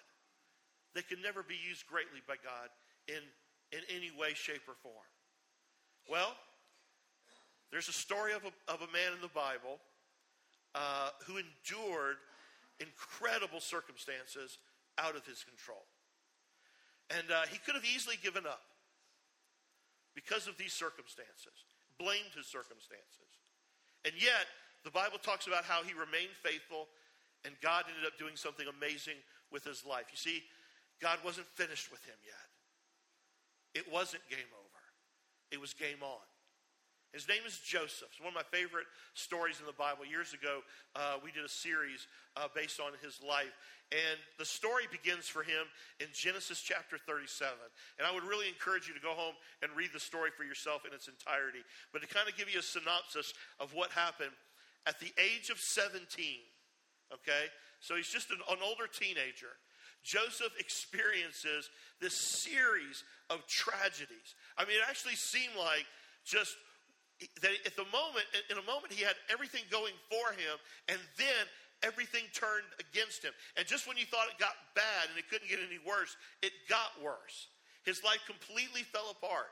They 0.98 1.06
could 1.06 1.22
never 1.22 1.46
be 1.46 1.54
used 1.54 1.86
greatly 1.86 2.26
by 2.26 2.42
God 2.42 2.74
in, 3.06 3.22
in 3.70 3.86
any 3.94 4.10
way, 4.10 4.34
shape, 4.34 4.66
or 4.66 4.74
form. 4.82 5.06
Well, 6.10 6.34
there's 7.70 7.86
a 7.86 7.94
story 7.94 8.34
of 8.34 8.42
a, 8.42 8.54
of 8.66 8.82
a 8.82 8.90
man 8.90 9.14
in 9.14 9.22
the 9.22 9.30
Bible 9.30 9.78
uh, 10.74 11.14
who 11.30 11.38
endured 11.38 12.18
incredible 12.82 13.62
circumstances 13.62 14.58
out 14.98 15.14
of 15.14 15.22
his 15.30 15.46
control. 15.46 15.86
And 17.14 17.30
uh, 17.30 17.46
he 17.46 17.62
could 17.62 17.78
have 17.78 17.86
easily 17.86 18.18
given 18.18 18.50
up 18.50 18.66
because 20.18 20.50
of 20.50 20.58
these 20.58 20.74
circumstances, 20.74 21.54
blamed 22.02 22.34
his 22.34 22.50
circumstances. 22.50 23.38
And 24.02 24.18
yet, 24.18 24.50
the 24.82 24.90
Bible 24.90 25.22
talks 25.22 25.46
about 25.46 25.62
how 25.62 25.86
he 25.86 25.94
remained 25.94 26.34
faithful 26.42 26.90
and 27.46 27.54
God 27.62 27.86
ended 27.86 28.10
up 28.10 28.18
doing 28.18 28.34
something 28.36 28.66
amazing 28.66 29.22
with 29.52 29.64
his 29.64 29.86
life. 29.86 30.10
You 30.10 30.18
see, 30.18 30.42
God 31.02 31.20
wasn't 31.24 31.48
finished 31.48 31.92
with 31.92 32.04
him 32.06 32.18
yet. 32.26 32.48
It 33.74 33.92
wasn't 33.92 34.24
game 34.30 34.52
over, 34.54 34.82
it 35.52 35.62
was 35.62 35.74
game 35.74 36.02
on. 36.02 36.26
His 37.14 37.28
name 37.28 37.42
is 37.48 37.58
Joseph. 37.64 38.12
It's 38.12 38.20
one 38.20 38.36
of 38.36 38.38
my 38.38 38.46
favorite 38.52 38.86
stories 39.16 39.60
in 39.60 39.66
the 39.66 39.74
Bible. 39.74 40.06
Years 40.06 40.36
ago, 40.36 40.60
uh, 40.94 41.18
we 41.24 41.32
did 41.32 41.46
a 41.46 41.50
series 41.50 42.06
uh, 42.36 42.52
based 42.54 42.84
on 42.84 42.92
his 43.02 43.24
life. 43.24 43.56
And 43.96 44.20
the 44.38 44.46
story 44.46 44.84
begins 44.92 45.26
for 45.26 45.42
him 45.42 45.72
in 46.04 46.08
Genesis 46.12 46.60
chapter 46.60 47.00
37. 47.00 47.56
And 47.98 48.04
I 48.04 48.12
would 48.12 48.28
really 48.28 48.52
encourage 48.52 48.92
you 48.92 48.94
to 48.94 49.00
go 49.00 49.16
home 49.16 49.34
and 49.64 49.72
read 49.72 49.96
the 49.96 50.04
story 50.04 50.36
for 50.36 50.44
yourself 50.44 50.84
in 50.84 50.92
its 50.92 51.08
entirety. 51.08 51.64
But 51.96 52.04
to 52.04 52.08
kind 52.12 52.28
of 52.28 52.36
give 52.36 52.52
you 52.52 52.60
a 52.60 52.66
synopsis 52.66 53.32
of 53.58 53.72
what 53.72 53.90
happened 53.96 54.36
at 54.86 55.00
the 55.00 55.10
age 55.16 55.50
of 55.50 55.58
17, 55.58 56.04
okay? 57.14 57.48
So 57.80 57.96
he's 57.96 58.12
just 58.12 58.32
an, 58.32 58.44
an 58.52 58.60
older 58.60 58.86
teenager. 58.92 59.56
Joseph 60.04 60.54
experiences 60.60 61.70
this 62.00 62.16
series 62.16 63.04
of 63.30 63.46
tragedies. 63.48 64.36
I 64.58 64.66
mean, 64.66 64.78
it 64.78 64.86
actually 64.88 65.16
seemed 65.16 65.56
like 65.58 65.86
just 66.26 66.56
that 67.42 67.52
at 67.66 67.76
the 67.76 67.86
moment, 67.92 68.26
in 68.50 68.58
a 68.58 68.66
moment, 68.66 68.94
he 68.94 69.04
had 69.04 69.16
everything 69.32 69.64
going 69.72 69.94
for 70.10 70.32
him, 70.34 70.56
and 70.88 71.00
then 71.18 71.44
everything 71.84 72.24
turned 72.34 72.68
against 72.80 73.24
him. 73.24 73.34
And 73.58 73.66
just 73.66 73.88
when 73.88 73.98
you 73.98 74.06
thought 74.06 74.28
it 74.30 74.40
got 74.40 74.54
bad 74.76 75.10
and 75.10 75.18
it 75.18 75.30
couldn't 75.30 75.50
get 75.50 75.60
any 75.60 75.80
worse, 75.86 76.16
it 76.42 76.54
got 76.70 76.94
worse. 77.04 77.48
His 77.86 78.04
life 78.04 78.22
completely 78.26 78.84
fell 78.84 79.10
apart. 79.12 79.50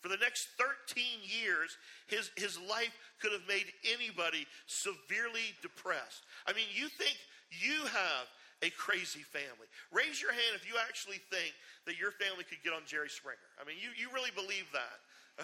For 0.00 0.08
the 0.08 0.18
next 0.18 0.48
13 0.58 1.04
years, 1.22 1.78
his, 2.08 2.30
his 2.36 2.58
life 2.58 2.90
could 3.20 3.32
have 3.32 3.46
made 3.46 3.66
anybody 3.86 4.46
severely 4.66 5.54
depressed. 5.62 6.26
I 6.46 6.52
mean, 6.52 6.66
you 6.74 6.88
think 6.88 7.16
you 7.50 7.86
have 7.86 8.26
a 8.62 8.70
crazy 8.70 9.26
family. 9.26 9.66
Raise 9.90 10.22
your 10.22 10.32
hand 10.32 10.54
if 10.54 10.66
you 10.66 10.74
actually 10.78 11.20
think 11.30 11.52
that 11.86 11.98
your 11.98 12.12
family 12.12 12.46
could 12.46 12.62
get 12.62 12.72
on 12.72 12.82
Jerry 12.86 13.10
Springer. 13.10 13.50
I 13.60 13.66
mean, 13.66 13.76
you, 13.82 13.90
you 13.98 14.08
really 14.14 14.30
believe 14.34 14.70
that, 14.72 14.98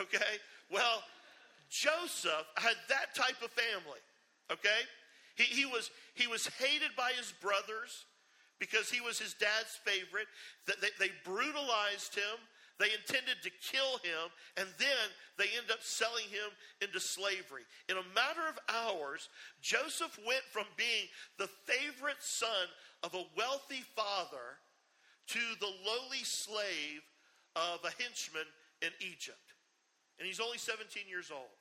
okay? 0.07 0.39
Well, 0.71 1.03
Joseph 1.69 2.47
had 2.57 2.79
that 2.89 3.15
type 3.15 3.43
of 3.43 3.51
family, 3.51 4.01
okay? 4.51 4.87
He, 5.35 5.45
he, 5.45 5.67
was, 5.67 5.91
he 6.15 6.27
was 6.27 6.47
hated 6.59 6.95
by 6.97 7.13
his 7.19 7.35
brothers 7.43 8.07
because 8.59 8.91
he 8.91 9.01
was 9.01 9.19
his 9.19 9.35
dad's 9.35 9.79
favorite. 9.85 10.27
They, 10.67 10.91
they 10.99 11.13
brutalized 11.25 12.15
him. 12.15 12.39
They 12.79 12.95
intended 12.95 13.43
to 13.43 13.51
kill 13.59 13.99
him, 14.07 14.31
and 14.57 14.69
then 14.79 15.11
they 15.37 15.51
end 15.59 15.67
up 15.73 15.83
selling 15.83 16.31
him 16.31 16.47
into 16.81 17.01
slavery. 17.01 17.67
In 17.89 17.97
a 17.97 18.15
matter 18.15 18.47
of 18.47 18.59
hours, 18.71 19.29
Joseph 19.61 20.17
went 20.25 20.47
from 20.53 20.67
being 20.77 21.11
the 21.39 21.51
favorite 21.67 22.23
son 22.23 22.71
of 23.03 23.15
a 23.15 23.25
wealthy 23.37 23.85
father 23.95 24.59
to 25.29 25.39
the 25.61 25.71
lowly 25.87 26.25
slave 26.25 27.03
of 27.57 27.81
a 27.85 28.03
henchman 28.03 28.47
in 28.83 28.91
Egypt. 29.01 29.55
And 30.19 30.27
he's 30.27 30.41
only 30.41 30.59
17 30.59 31.03
years 31.09 31.31
old. 31.31 31.55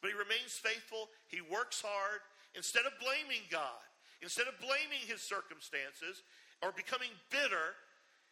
But 0.00 0.10
he 0.10 0.16
remains 0.16 0.52
faithful, 0.52 1.08
he 1.28 1.40
works 1.40 1.82
hard, 1.84 2.20
Instead 2.56 2.88
of 2.88 2.96
blaming 2.96 3.44
God, 3.52 3.84
instead 4.24 4.48
of 4.48 4.56
blaming 4.58 5.04
his 5.04 5.20
circumstances 5.20 6.24
or 6.64 6.72
becoming 6.72 7.12
bitter, 7.28 7.76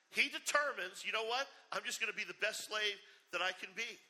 he 0.09 0.33
determines, 0.33 1.05
you 1.05 1.13
know 1.13 1.29
what? 1.29 1.45
I'm 1.71 1.85
just 1.85 2.01
going 2.01 2.11
to 2.11 2.17
be 2.17 2.25
the 2.25 2.41
best 2.41 2.65
slave 2.65 2.97
that 3.37 3.45
I 3.45 3.53
can 3.53 3.69
be. 3.77 4.01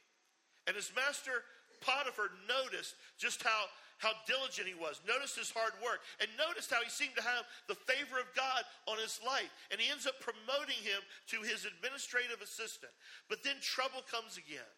And 0.70 0.78
his 0.78 0.94
master 0.94 1.42
Potiphar 1.82 2.30
noticed 2.46 2.94
just 3.18 3.42
how, 3.42 3.66
how 3.98 4.12
diligent 4.26 4.66
he 4.66 4.74
was, 4.74 5.00
Notice 5.06 5.36
his 5.36 5.50
hard 5.50 5.72
work, 5.82 6.02
and 6.20 6.28
notice 6.34 6.68
how 6.70 6.82
he 6.82 6.90
seemed 6.90 7.14
to 7.16 7.22
have 7.22 7.46
the 7.68 7.78
favor 7.86 8.18
of 8.18 8.28
God 8.34 8.62
on 8.86 8.98
his 8.98 9.20
life. 9.24 9.50
And 9.70 9.80
he 9.80 9.90
ends 9.90 10.06
up 10.06 10.18
promoting 10.20 10.80
him 10.82 11.00
to 11.30 11.42
his 11.46 11.64
administrative 11.64 12.42
assistant. 12.42 12.92
But 13.28 13.44
then 13.44 13.56
trouble 13.62 14.02
comes 14.10 14.36
again. 14.36 14.72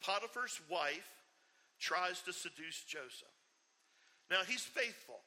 Potiphar's 0.00 0.60
wife 0.68 1.08
tries 1.80 2.20
to 2.24 2.32
seduce 2.32 2.84
Joseph. 2.84 3.32
Now, 4.30 4.44
he's 4.46 4.64
faithful. 4.64 5.20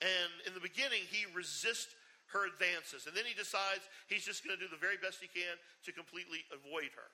And 0.00 0.32
in 0.46 0.54
the 0.54 0.60
beginning, 0.60 1.06
he 1.08 1.24
resists 1.32 1.94
her 2.32 2.48
advances. 2.48 3.06
And 3.06 3.16
then 3.16 3.24
he 3.24 3.36
decides 3.36 3.84
he's 4.08 4.24
just 4.24 4.44
going 4.44 4.56
to 4.56 4.60
do 4.60 4.68
the 4.68 4.80
very 4.80 4.96
best 4.96 5.20
he 5.20 5.28
can 5.28 5.56
to 5.84 5.92
completely 5.92 6.44
avoid 6.52 6.92
her. 6.96 7.10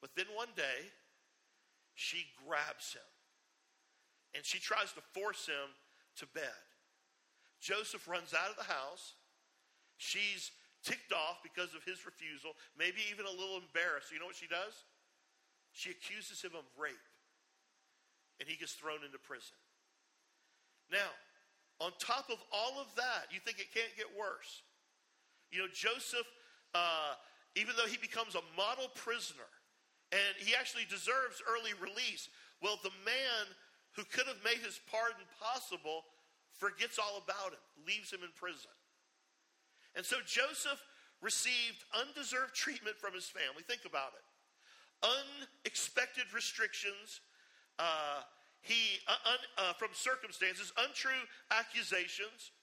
But 0.00 0.16
then 0.16 0.26
one 0.34 0.52
day, 0.56 0.92
she 1.94 2.24
grabs 2.46 2.94
him 2.94 3.08
and 4.34 4.44
she 4.44 4.58
tries 4.58 4.92
to 4.92 5.02
force 5.12 5.46
him 5.46 5.68
to 6.16 6.26
bed. 6.34 6.62
Joseph 7.60 8.08
runs 8.08 8.34
out 8.34 8.50
of 8.50 8.56
the 8.56 8.66
house. 8.66 9.14
She's 9.96 10.50
ticked 10.82 11.12
off 11.12 11.38
because 11.42 11.74
of 11.74 11.84
his 11.84 12.04
refusal, 12.04 12.58
maybe 12.76 12.98
even 13.10 13.26
a 13.26 13.30
little 13.30 13.62
embarrassed. 13.62 14.10
You 14.10 14.18
know 14.18 14.26
what 14.26 14.36
she 14.36 14.50
does? 14.50 14.74
She 15.70 15.90
accuses 15.90 16.42
him 16.42 16.52
of 16.58 16.66
rape, 16.76 17.06
and 18.40 18.48
he 18.48 18.58
gets 18.58 18.74
thrown 18.74 19.06
into 19.06 19.16
prison. 19.16 19.56
Now, 20.90 21.08
on 21.80 21.92
top 21.98 22.28
of 22.28 22.36
all 22.52 22.76
of 22.80 22.92
that, 22.96 23.30
you 23.30 23.40
think 23.40 23.58
it 23.58 23.72
can't 23.72 23.94
get 23.96 24.10
worse. 24.12 24.62
You 25.50 25.60
know, 25.60 25.70
Joseph, 25.72 26.26
uh, 26.74 27.14
even 27.56 27.74
though 27.76 27.88
he 27.88 27.96
becomes 27.96 28.34
a 28.34 28.44
model 28.56 28.90
prisoner, 28.94 29.48
and 30.12 30.36
he 30.36 30.54
actually 30.54 30.84
deserves 30.90 31.40
early 31.48 31.72
release, 31.80 32.28
well, 32.60 32.78
the 32.82 32.92
man 33.04 33.48
who 33.96 34.04
could 34.04 34.26
have 34.26 34.40
made 34.44 34.58
his 34.64 34.80
pardon 34.90 35.24
possible 35.40 36.04
forgets 36.58 36.98
all 36.98 37.20
about 37.22 37.52
him, 37.52 37.64
leaves 37.86 38.12
him 38.12 38.20
in 38.22 38.30
prison. 38.38 38.70
And 39.94 40.06
so 40.06 40.16
Joseph 40.24 40.80
received 41.20 41.84
undeserved 41.94 42.54
treatment 42.54 42.96
from 42.96 43.14
his 43.14 43.26
family. 43.26 43.62
Think 43.66 43.84
about 43.84 44.12
it. 44.16 44.24
Unexpected 45.62 46.24
restrictions, 46.34 47.20
uh, 47.78 48.22
he, 48.60 49.02
uh, 49.08 49.30
un, 49.30 49.38
uh, 49.58 49.72
from 49.74 49.88
circumstances, 49.92 50.72
untrue 50.78 51.26
accusations. 51.50 52.54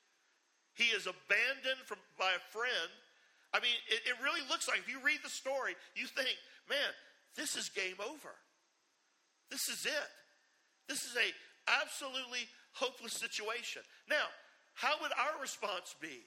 He 0.74 0.95
is 0.95 1.07
abandoned 1.07 1.83
from, 1.86 1.98
by 2.17 2.31
a 2.31 2.43
friend. 2.51 2.91
I 3.53 3.59
mean, 3.59 3.75
it, 3.89 4.01
it 4.07 4.15
really 4.24 4.41
looks 4.50 4.67
like, 4.67 4.79
if 4.79 4.88
you 4.88 5.00
read 5.03 5.19
the 5.24 5.29
story, 5.29 5.75
you 5.95 6.07
think, 6.07 6.38
man, 6.69 6.93
this 7.36 7.55
is 7.55 7.69
game 7.69 8.00
over. 8.00 8.33
This 9.51 9.67
is 9.67 9.86
it. 9.86 10.12
This 10.89 11.05
is 11.05 11.15
a 11.15 11.29
absolutely 11.86 12.50
hopeless 12.74 13.13
situation. 13.13 13.86
Now, 14.10 14.25
how 14.74 14.98
would 15.01 15.13
our 15.13 15.39
response 15.39 15.96
be 16.01 16.25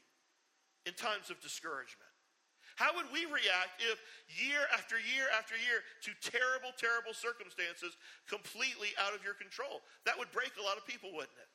in 0.87 0.95
times 0.95 1.28
of 1.28 1.42
discouragement? 1.42 2.09
How 2.76 2.95
would 2.97 3.11
we 3.12 3.26
react 3.26 3.83
if 3.83 4.00
year 4.33 4.64
after 4.73 4.97
year 4.97 5.28
after 5.37 5.59
year 5.61 5.85
to 6.09 6.11
terrible, 6.25 6.73
terrible 6.78 7.12
circumstances 7.12 7.99
completely 8.31 8.95
out 8.97 9.12
of 9.12 9.21
your 9.26 9.35
control? 9.35 9.83
That 10.07 10.16
would 10.16 10.33
break 10.33 10.57
a 10.57 10.64
lot 10.64 10.78
of 10.78 10.87
people, 10.87 11.11
wouldn't 11.12 11.37
it? 11.37 11.50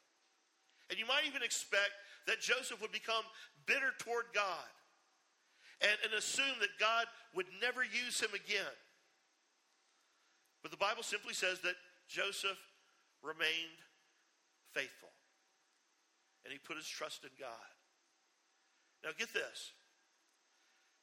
And 0.92 1.00
you 1.00 1.08
might 1.08 1.26
even 1.26 1.42
expect 1.42 1.96
that 2.28 2.40
Joseph 2.40 2.80
would 2.84 2.92
become 2.92 3.24
bitter 3.66 3.96
toward 3.98 4.30
God. 4.36 4.68
and, 5.82 5.98
and 6.04 6.14
assume 6.14 6.58
that 6.60 6.74
God 6.80 7.06
would 7.36 7.46
never 7.62 7.84
use 7.84 8.20
him 8.20 8.34
again. 8.34 8.76
But 10.62 10.72
the 10.72 10.78
Bible 10.78 11.04
simply 11.04 11.34
says 11.34 11.62
that 11.62 11.76
Joseph 12.08 12.58
remained 13.24 13.82
faithful 14.74 15.10
and 16.44 16.52
he 16.52 16.60
put 16.60 16.78
his 16.78 16.88
trust 16.88 17.24
in 17.24 17.32
God. 17.40 17.72
Now, 19.04 19.12
get 19.18 19.34
this. 19.34 19.74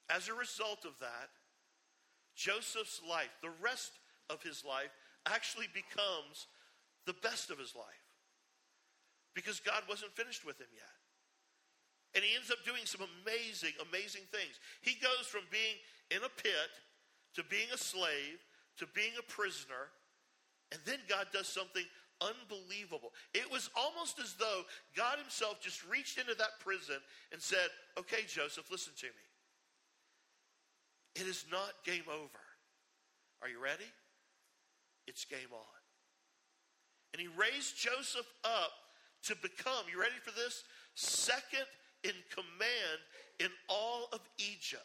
As 0.08 0.28
a 0.28 0.34
result 0.34 0.84
of 0.84 0.98
that, 1.00 1.28
Joseph's 2.34 3.00
life, 3.08 3.30
the 3.42 3.54
rest 3.62 3.92
of 4.28 4.42
his 4.42 4.64
life, 4.64 4.90
actually 5.26 5.68
becomes 5.72 6.48
the 7.06 7.14
best 7.22 7.50
of 7.50 7.58
his 7.58 7.74
life 7.74 8.04
because 9.34 9.60
God 9.60 9.82
wasn't 9.88 10.12
finished 10.12 10.44
with 10.44 10.58
him 10.60 10.72
yet. 10.72 10.96
And 12.14 12.24
he 12.24 12.36
ends 12.36 12.50
up 12.50 12.58
doing 12.64 12.84
some 12.84 13.02
amazing, 13.24 13.72
amazing 13.90 14.22
things. 14.30 14.60
He 14.82 14.94
goes 15.00 15.26
from 15.26 15.42
being 15.50 15.76
in 16.10 16.24
a 16.24 16.30
pit 16.40 16.72
to 17.34 17.42
being 17.44 17.68
a 17.72 17.78
slave 17.78 18.38
to 18.78 18.86
being 18.94 19.12
a 19.18 19.30
prisoner, 19.30 19.90
and 20.72 20.80
then 20.84 20.98
God 21.08 21.26
does 21.32 21.46
something 21.46 21.84
unbelievable. 22.24 23.12
It 23.34 23.50
was 23.50 23.70
almost 23.76 24.18
as 24.18 24.34
though 24.34 24.62
God 24.96 25.18
Himself 25.18 25.60
just 25.60 25.84
reached 25.88 26.18
into 26.18 26.34
that 26.34 26.60
prison 26.60 26.96
and 27.32 27.40
said, 27.40 27.68
Okay, 27.98 28.24
Joseph, 28.26 28.70
listen 28.70 28.92
to 28.98 29.06
me. 29.06 29.24
It 31.14 31.28
is 31.28 31.44
not 31.50 31.72
game 31.84 32.08
over. 32.08 32.42
Are 33.42 33.48
you 33.48 33.62
ready? 33.62 33.84
It's 35.06 35.24
game 35.24 35.52
on. 35.52 35.80
And 37.12 37.20
he 37.20 37.28
raised 37.38 37.76
Joseph 37.76 38.26
up 38.44 38.72
to 39.24 39.36
become, 39.36 39.84
you 39.90 40.00
ready 40.00 40.18
for 40.22 40.32
this? 40.32 40.64
Second 40.94 41.66
in 42.02 42.12
command 42.30 43.00
in 43.40 43.48
all 43.68 44.08
of 44.12 44.20
Egypt. 44.38 44.82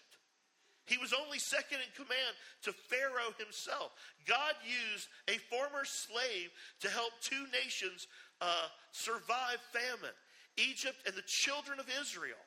He 0.90 0.98
was 0.98 1.14
only 1.14 1.38
second 1.38 1.80
in 1.86 1.94
command 1.96 2.34
to 2.64 2.74
Pharaoh 2.74 3.34
himself. 3.38 3.92
God 4.26 4.56
used 4.66 5.08
a 5.28 5.38
former 5.38 5.86
slave 5.86 6.50
to 6.82 6.90
help 6.90 7.12
two 7.22 7.46
nations 7.54 8.08
uh, 8.42 8.68
survive 8.92 9.60
famine 9.72 10.16
Egypt 10.58 10.98
and 11.06 11.16
the 11.16 11.22
children 11.28 11.80
of 11.80 11.86
Israel. 12.02 12.42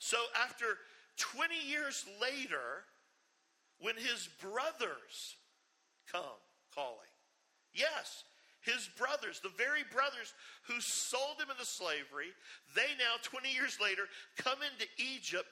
So, 0.00 0.18
after 0.44 0.66
20 1.18 1.54
years 1.66 2.04
later, 2.20 2.84
when 3.78 3.94
his 3.94 4.28
brothers 4.40 5.36
come 6.10 6.42
calling, 6.74 7.14
yes, 7.72 8.24
his 8.60 8.88
brothers, 8.96 9.40
the 9.40 9.52
very 9.56 9.84
brothers 9.92 10.32
who 10.66 10.80
sold 10.80 11.38
him 11.38 11.50
into 11.50 11.64
slavery, 11.64 12.32
they 12.74 12.96
now, 12.98 13.20
20 13.22 13.52
years 13.52 13.78
later, 13.80 14.08
come 14.36 14.58
into 14.64 14.88
Egypt 14.96 15.46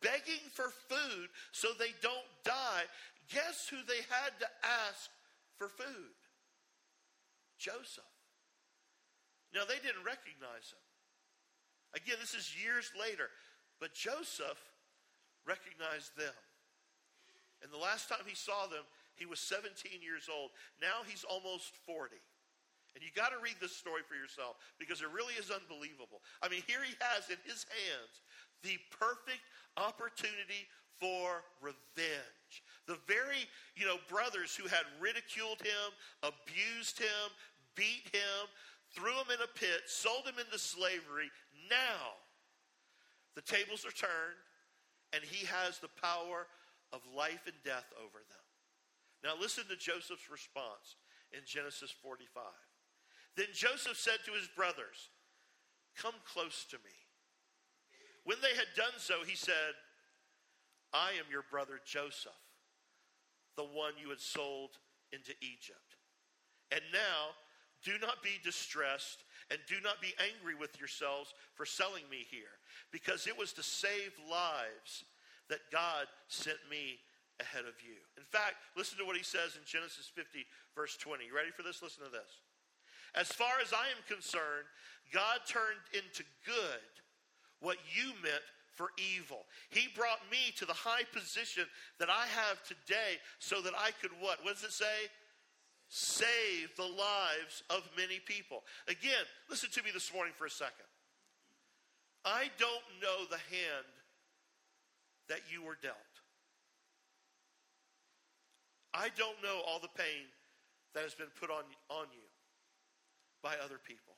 begging 0.00 0.44
for 0.52 0.70
food 0.88 1.28
so 1.52 1.68
they 1.78 1.94
don't 2.02 2.28
die. 2.44 2.84
Guess 3.32 3.68
who 3.70 3.76
they 3.86 4.02
had 4.08 4.32
to 4.40 4.48
ask 4.88 5.10
for 5.56 5.68
food? 5.68 6.16
Joseph. 7.58 8.06
Now, 9.54 9.62
they 9.66 9.80
didn't 9.80 10.04
recognize 10.04 10.70
him. 10.70 10.84
Again, 11.96 12.16
this 12.20 12.34
is 12.34 12.52
years 12.52 12.92
later, 12.94 13.32
but 13.80 13.94
Joseph 13.94 14.60
recognized 15.48 16.12
them. 16.16 16.36
And 17.64 17.72
the 17.72 17.80
last 17.80 18.08
time 18.08 18.22
he 18.28 18.36
saw 18.36 18.68
them, 18.68 18.84
he 19.16 19.26
was 19.26 19.40
17 19.40 19.98
years 20.04 20.30
old. 20.30 20.54
Now 20.78 21.02
he's 21.02 21.24
almost 21.24 21.74
40. 21.88 22.14
And 22.94 23.02
you 23.02 23.10
got 23.14 23.34
to 23.34 23.40
read 23.42 23.58
this 23.58 23.74
story 23.74 24.02
for 24.06 24.14
yourself 24.14 24.58
because 24.78 25.02
it 25.02 25.10
really 25.10 25.34
is 25.34 25.50
unbelievable. 25.50 26.22
I 26.42 26.48
mean, 26.48 26.62
here 26.66 26.82
he 26.86 26.94
has 27.02 27.26
in 27.30 27.40
his 27.42 27.66
hands 27.66 28.14
the 28.62 28.78
perfect 28.90 29.42
opportunity 29.76 30.66
for 30.98 31.44
revenge. 31.60 32.62
The 32.86 32.98
very, 33.06 33.46
you 33.76 33.86
know, 33.86 33.96
brothers 34.08 34.56
who 34.56 34.66
had 34.68 34.84
ridiculed 35.00 35.60
him, 35.62 35.92
abused 36.22 36.98
him, 36.98 37.30
beat 37.74 38.08
him, 38.12 38.48
threw 38.94 39.12
him 39.12 39.30
in 39.32 39.42
a 39.42 39.58
pit, 39.58 39.86
sold 39.86 40.26
him 40.26 40.38
into 40.38 40.58
slavery. 40.58 41.30
Now, 41.70 42.18
the 43.34 43.42
tables 43.42 43.84
are 43.84 43.92
turned, 43.92 44.40
and 45.12 45.22
he 45.22 45.46
has 45.46 45.78
the 45.78 45.92
power 46.00 46.46
of 46.92 47.00
life 47.14 47.46
and 47.46 47.54
death 47.64 47.86
over 47.96 48.18
them. 48.18 48.46
Now, 49.22 49.34
listen 49.38 49.64
to 49.68 49.76
Joseph's 49.76 50.30
response 50.30 50.96
in 51.32 51.40
Genesis 51.44 51.94
45. 52.02 52.42
Then 53.36 53.46
Joseph 53.52 53.96
said 53.96 54.18
to 54.24 54.32
his 54.32 54.48
brothers, 54.56 55.10
Come 55.96 56.14
close 56.24 56.64
to 56.70 56.76
me. 56.76 56.94
When 58.24 58.38
they 58.42 58.54
had 58.56 58.68
done 58.76 58.96
so, 58.98 59.24
he 59.26 59.36
said, 59.36 59.74
I 60.92 61.10
am 61.18 61.30
your 61.30 61.44
brother 61.50 61.80
Joseph, 61.84 62.32
the 63.56 63.64
one 63.64 63.92
you 64.00 64.10
had 64.10 64.20
sold 64.20 64.70
into 65.12 65.32
Egypt. 65.40 65.96
And 66.70 66.82
now, 66.92 67.34
do 67.84 67.92
not 68.00 68.22
be 68.22 68.40
distressed 68.42 69.24
and 69.50 69.60
do 69.66 69.76
not 69.82 70.02
be 70.02 70.12
angry 70.20 70.54
with 70.54 70.78
yourselves 70.78 71.32
for 71.54 71.64
selling 71.64 72.04
me 72.10 72.26
here, 72.30 72.60
because 72.92 73.26
it 73.26 73.38
was 73.38 73.52
to 73.54 73.62
save 73.62 74.12
lives 74.28 75.04
that 75.48 75.70
God 75.72 76.06
sent 76.28 76.58
me 76.70 77.00
ahead 77.40 77.64
of 77.64 77.80
you. 77.80 77.96
In 78.18 78.24
fact, 78.24 78.56
listen 78.76 78.98
to 78.98 79.06
what 79.06 79.16
he 79.16 79.22
says 79.22 79.56
in 79.56 79.62
Genesis 79.64 80.10
50, 80.12 80.44
verse 80.74 80.96
20. 80.98 81.24
You 81.24 81.34
ready 81.34 81.50
for 81.50 81.62
this? 81.62 81.80
Listen 81.80 82.04
to 82.04 82.10
this. 82.10 82.42
As 83.14 83.32
far 83.32 83.56
as 83.62 83.72
I 83.72 83.88
am 83.88 84.02
concerned, 84.04 84.68
God 85.12 85.40
turned 85.48 85.80
into 85.94 86.24
good 86.44 86.84
what 87.60 87.76
you 87.94 88.12
meant 88.22 88.42
for 88.74 88.90
evil. 88.96 89.44
He 89.70 89.88
brought 89.96 90.20
me 90.30 90.54
to 90.56 90.64
the 90.64 90.72
high 90.72 91.02
position 91.12 91.64
that 91.98 92.08
I 92.08 92.26
have 92.26 92.62
today 92.62 93.18
so 93.38 93.60
that 93.62 93.74
I 93.76 93.90
could 94.00 94.12
what? 94.20 94.38
What 94.44 94.54
does 94.54 94.64
it 94.64 94.72
say? 94.72 95.10
Save 95.88 96.76
the 96.76 96.84
lives 96.84 97.64
of 97.70 97.82
many 97.96 98.20
people. 98.20 98.62
Again, 98.86 99.24
listen 99.50 99.70
to 99.72 99.82
me 99.82 99.90
this 99.92 100.12
morning 100.14 100.32
for 100.36 100.46
a 100.46 100.50
second. 100.50 100.86
I 102.24 102.50
don't 102.58 102.86
know 103.02 103.24
the 103.30 103.40
hand 103.50 103.88
that 105.28 105.40
you 105.50 105.62
were 105.62 105.78
dealt. 105.82 105.96
I 108.94 109.08
don't 109.16 109.42
know 109.42 109.60
all 109.66 109.80
the 109.80 109.88
pain 109.96 110.28
that 110.94 111.02
has 111.02 111.14
been 111.14 111.32
put 111.40 111.50
on, 111.50 111.64
on 111.90 112.06
you 112.12 112.26
by 113.42 113.54
other 113.64 113.78
people. 113.82 114.14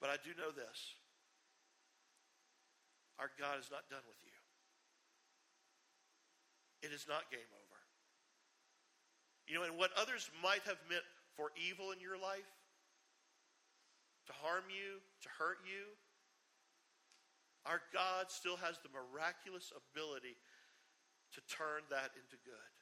But 0.00 0.10
I 0.10 0.16
do 0.22 0.30
know 0.36 0.50
this 0.50 0.94
our 3.24 3.32
God 3.40 3.56
is 3.56 3.72
not 3.72 3.88
done 3.88 4.04
with 4.04 4.20
you. 4.20 4.36
It 6.84 6.92
is 6.92 7.08
not 7.08 7.32
game 7.32 7.48
over. 7.56 7.80
You 9.48 9.56
know, 9.56 9.64
and 9.64 9.80
what 9.80 9.96
others 9.96 10.28
might 10.44 10.60
have 10.68 10.76
meant 10.92 11.08
for 11.32 11.48
evil 11.56 11.88
in 11.96 12.04
your 12.04 12.20
life, 12.20 12.52
to 14.28 14.32
harm 14.44 14.68
you, 14.68 15.00
to 15.24 15.28
hurt 15.40 15.64
you, 15.64 15.96
our 17.64 17.80
God 17.96 18.28
still 18.28 18.60
has 18.60 18.76
the 18.84 18.92
miraculous 18.92 19.72
ability 19.72 20.36
to 21.32 21.40
turn 21.48 21.80
that 21.88 22.12
into 22.12 22.36
good. 22.44 22.72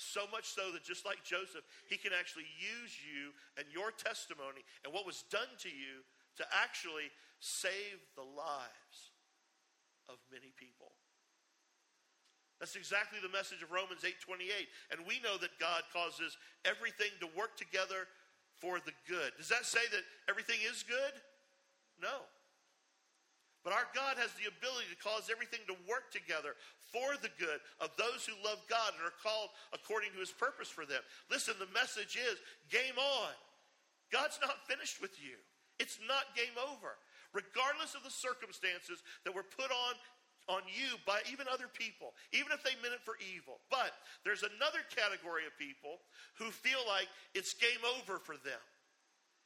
So 0.00 0.24
much 0.32 0.48
so 0.48 0.72
that 0.72 0.80
just 0.80 1.04
like 1.04 1.20
Joseph, 1.20 1.68
he 1.84 2.00
can 2.00 2.16
actually 2.16 2.48
use 2.56 2.96
you 2.96 3.36
and 3.60 3.68
your 3.68 3.92
testimony 3.92 4.64
and 4.84 4.88
what 4.88 5.04
was 5.04 5.28
done 5.28 5.52
to 5.64 5.68
you 5.68 6.00
to 6.40 6.44
actually 6.48 7.12
save 7.42 7.98
the 8.14 8.22
lives 8.22 9.10
of 10.08 10.14
many 10.30 10.54
people. 10.54 10.94
That's 12.62 12.78
exactly 12.78 13.18
the 13.18 13.34
message 13.34 13.58
of 13.66 13.74
Romans 13.74 14.04
8:28. 14.04 14.70
And 14.90 15.04
we 15.04 15.18
know 15.18 15.36
that 15.38 15.58
God 15.58 15.82
causes 15.92 16.38
everything 16.64 17.10
to 17.18 17.26
work 17.34 17.56
together 17.56 18.06
for 18.60 18.78
the 18.78 18.94
good. 19.08 19.36
Does 19.36 19.48
that 19.48 19.66
say 19.66 19.84
that 19.88 20.04
everything 20.28 20.62
is 20.62 20.84
good? 20.84 21.20
No. 21.98 22.28
But 23.64 23.72
our 23.72 23.88
God 23.92 24.16
has 24.18 24.30
the 24.34 24.46
ability 24.46 24.86
to 24.90 25.02
cause 25.02 25.28
everything 25.30 25.66
to 25.66 25.74
work 25.90 26.12
together 26.12 26.54
for 26.92 27.16
the 27.16 27.30
good 27.38 27.60
of 27.80 27.90
those 27.96 28.24
who 28.26 28.34
love 28.44 28.62
God 28.68 28.94
and 28.94 29.02
are 29.02 29.18
called 29.22 29.50
according 29.72 30.12
to 30.12 30.18
his 30.18 30.30
purpose 30.30 30.68
for 30.68 30.86
them. 30.86 31.02
Listen, 31.30 31.58
the 31.58 31.66
message 31.74 32.14
is 32.14 32.38
game 32.70 32.98
on. 32.98 33.34
God's 34.10 34.38
not 34.40 34.66
finished 34.68 35.00
with 35.00 35.18
you, 35.18 35.34
it's 35.80 35.98
not 36.06 36.36
game 36.36 36.54
over. 36.70 36.98
Regardless 37.32 37.96
of 37.96 38.04
the 38.04 38.12
circumstances 38.12 39.02
that 39.24 39.34
were 39.34 39.44
put 39.44 39.72
on 39.72 39.94
on 40.50 40.62
you 40.66 40.98
by 41.06 41.22
even 41.30 41.46
other 41.46 41.70
people, 41.70 42.14
even 42.34 42.50
if 42.50 42.66
they 42.66 42.74
meant 42.82 42.94
it 42.94 43.04
for 43.06 43.14
evil. 43.22 43.62
But 43.70 43.94
there's 44.26 44.42
another 44.42 44.82
category 44.90 45.46
of 45.46 45.54
people 45.54 46.02
who 46.34 46.50
feel 46.50 46.82
like 46.88 47.06
it's 47.34 47.54
game 47.54 47.82
over 47.86 48.18
for 48.18 48.34
them 48.42 48.58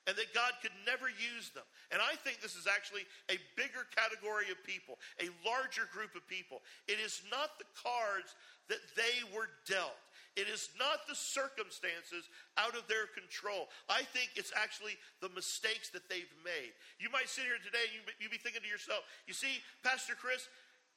and 0.06 0.16
that 0.16 0.32
God 0.32 0.54
could 0.62 0.74
never 0.86 1.10
use 1.10 1.50
them. 1.50 1.66
And 1.90 2.00
I 2.00 2.14
think 2.22 2.40
this 2.40 2.54
is 2.54 2.70
actually 2.70 3.04
a 3.28 3.36
bigger 3.58 3.84
category 3.90 4.48
of 4.54 4.62
people, 4.62 4.98
a 5.18 5.28
larger 5.42 5.90
group 5.90 6.14
of 6.14 6.24
people. 6.30 6.62
It 6.86 7.02
is 7.02 7.22
not 7.26 7.58
the 7.58 7.68
cards 7.74 8.38
that 8.70 8.80
they 8.94 9.26
were 9.34 9.50
dealt. 9.66 9.98
It 10.36 10.52
is 10.52 10.68
not 10.76 11.08
the 11.08 11.16
circumstances 11.16 12.28
out 12.60 12.76
of 12.76 12.84
their 12.92 13.08
control. 13.08 13.72
I 13.88 14.04
think 14.04 14.36
it's 14.36 14.52
actually 14.52 15.00
the 15.24 15.32
mistakes 15.32 15.88
that 15.96 16.12
they've 16.12 16.28
made. 16.44 16.76
You 17.00 17.08
might 17.08 17.32
sit 17.32 17.48
here 17.48 17.56
today 17.64 17.88
and 17.88 18.04
you, 18.20 18.28
be 18.28 18.36
thinking 18.36 18.60
to 18.60 18.68
yourself, 18.68 19.00
you 19.24 19.32
see, 19.32 19.64
Pastor 19.82 20.12
Chris, 20.12 20.44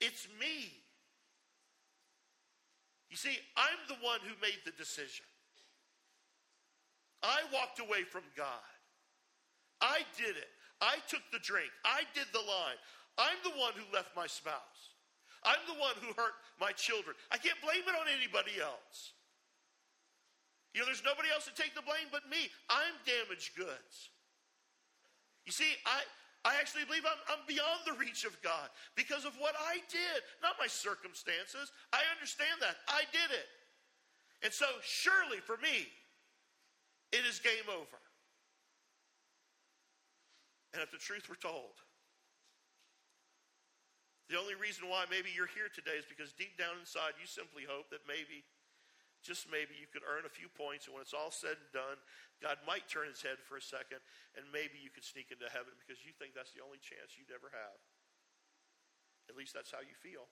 It's 0.03 0.27
me. 0.39 0.75
You 3.09 3.17
see, 3.17 3.39
I'm 3.57 3.79
the 3.87 3.99
one 4.05 4.19
who 4.21 4.35
made 4.41 4.59
the 4.65 4.75
decision. 4.75 5.25
I 7.23 7.41
walked 7.51 7.79
away 7.79 8.03
from 8.03 8.23
God. 8.35 8.69
I 9.81 10.03
did 10.15 10.35
it. 10.35 10.51
I 10.79 10.95
took 11.07 11.23
the 11.31 11.39
drink. 11.39 11.71
I 11.83 12.03
did 12.13 12.27
the 12.31 12.39
line. 12.39 12.79
I'm 13.17 13.39
the 13.43 13.57
one 13.59 13.73
who 13.75 13.83
left 13.93 14.15
my 14.15 14.27
spouse. 14.27 14.95
I'm 15.43 15.59
the 15.67 15.79
one 15.79 15.95
who 15.99 16.13
hurt 16.15 16.35
my 16.59 16.71
children. 16.71 17.15
I 17.31 17.37
can't 17.37 17.59
blame 17.63 17.83
it 17.87 17.95
on 17.95 18.07
anybody 18.07 18.59
else. 18.61 19.15
You 20.73 20.81
know, 20.81 20.85
there's 20.85 21.03
nobody 21.03 21.29
else 21.33 21.49
to 21.49 21.55
take 21.55 21.73
the 21.73 21.81
blame 21.81 22.13
but 22.13 22.29
me. 22.29 22.49
I'm 22.69 22.93
damaged 23.05 23.57
goods. 23.57 24.13
You 25.45 25.51
see, 25.51 25.73
I, 25.85 26.05
I 26.45 26.61
actually 26.61 26.85
believe 26.85 27.03
I'm, 27.09 27.17
I'm 27.25 27.43
beyond 27.49 27.89
the 27.89 27.97
reach 27.97 28.23
of 28.23 28.37
God 28.45 28.69
because 28.93 29.25
of 29.25 29.33
what 29.41 29.57
I 29.57 29.81
did, 29.89 30.21
not 30.45 30.61
my 30.61 30.69
circumstances. 30.69 31.73
I 31.91 32.05
understand 32.13 32.61
that. 32.61 32.77
I 32.85 33.09
did 33.09 33.33
it. 33.33 33.49
And 34.45 34.53
so, 34.53 34.69
surely 34.85 35.41
for 35.41 35.57
me, 35.57 35.89
it 37.11 37.25
is 37.25 37.41
game 37.41 37.67
over. 37.67 37.99
And 40.73 40.85
if 40.85 40.93
the 40.93 41.01
truth 41.01 41.27
were 41.27 41.39
told, 41.41 41.81
the 44.29 44.37
only 44.37 44.53
reason 44.53 44.85
why 44.85 45.09
maybe 45.09 45.33
you're 45.33 45.49
here 45.49 45.73
today 45.73 45.97
is 45.97 46.05
because 46.05 46.37
deep 46.37 46.53
down 46.53 46.77
inside 46.77 47.17
you 47.17 47.25
simply 47.25 47.65
hope 47.65 47.89
that 47.89 48.05
maybe, 48.05 48.45
just 49.19 49.51
maybe, 49.51 49.75
you 49.75 49.89
could 49.91 50.05
earn 50.07 50.23
a 50.23 50.31
few 50.31 50.47
points, 50.47 50.87
and 50.87 50.95
when 50.95 51.03
it's 51.03 51.15
all 51.15 51.31
said 51.31 51.59
and 51.59 51.71
done, 51.75 51.99
God 52.39 52.55
might 52.63 52.87
turn 52.87 53.11
his 53.11 53.19
head 53.19 53.39
for 53.43 53.59
a 53.59 53.63
second, 53.63 53.99
and 54.39 54.47
maybe 54.49 54.79
you 54.79 54.87
could 54.87 55.03
sneak 55.03 55.27
into 55.29 55.51
heaven 55.51 55.75
because 55.75 56.01
you 56.07 56.15
think 56.15 56.31
that's 56.31 56.55
the 56.55 56.63
only 56.63 56.79
chance 56.79 57.19
you'd 57.19 57.35
ever 57.35 57.51
have. 57.51 57.79
At 59.27 59.35
least 59.35 59.51
that's 59.51 59.75
how 59.75 59.83
you 59.83 59.93
feel. 59.99 60.25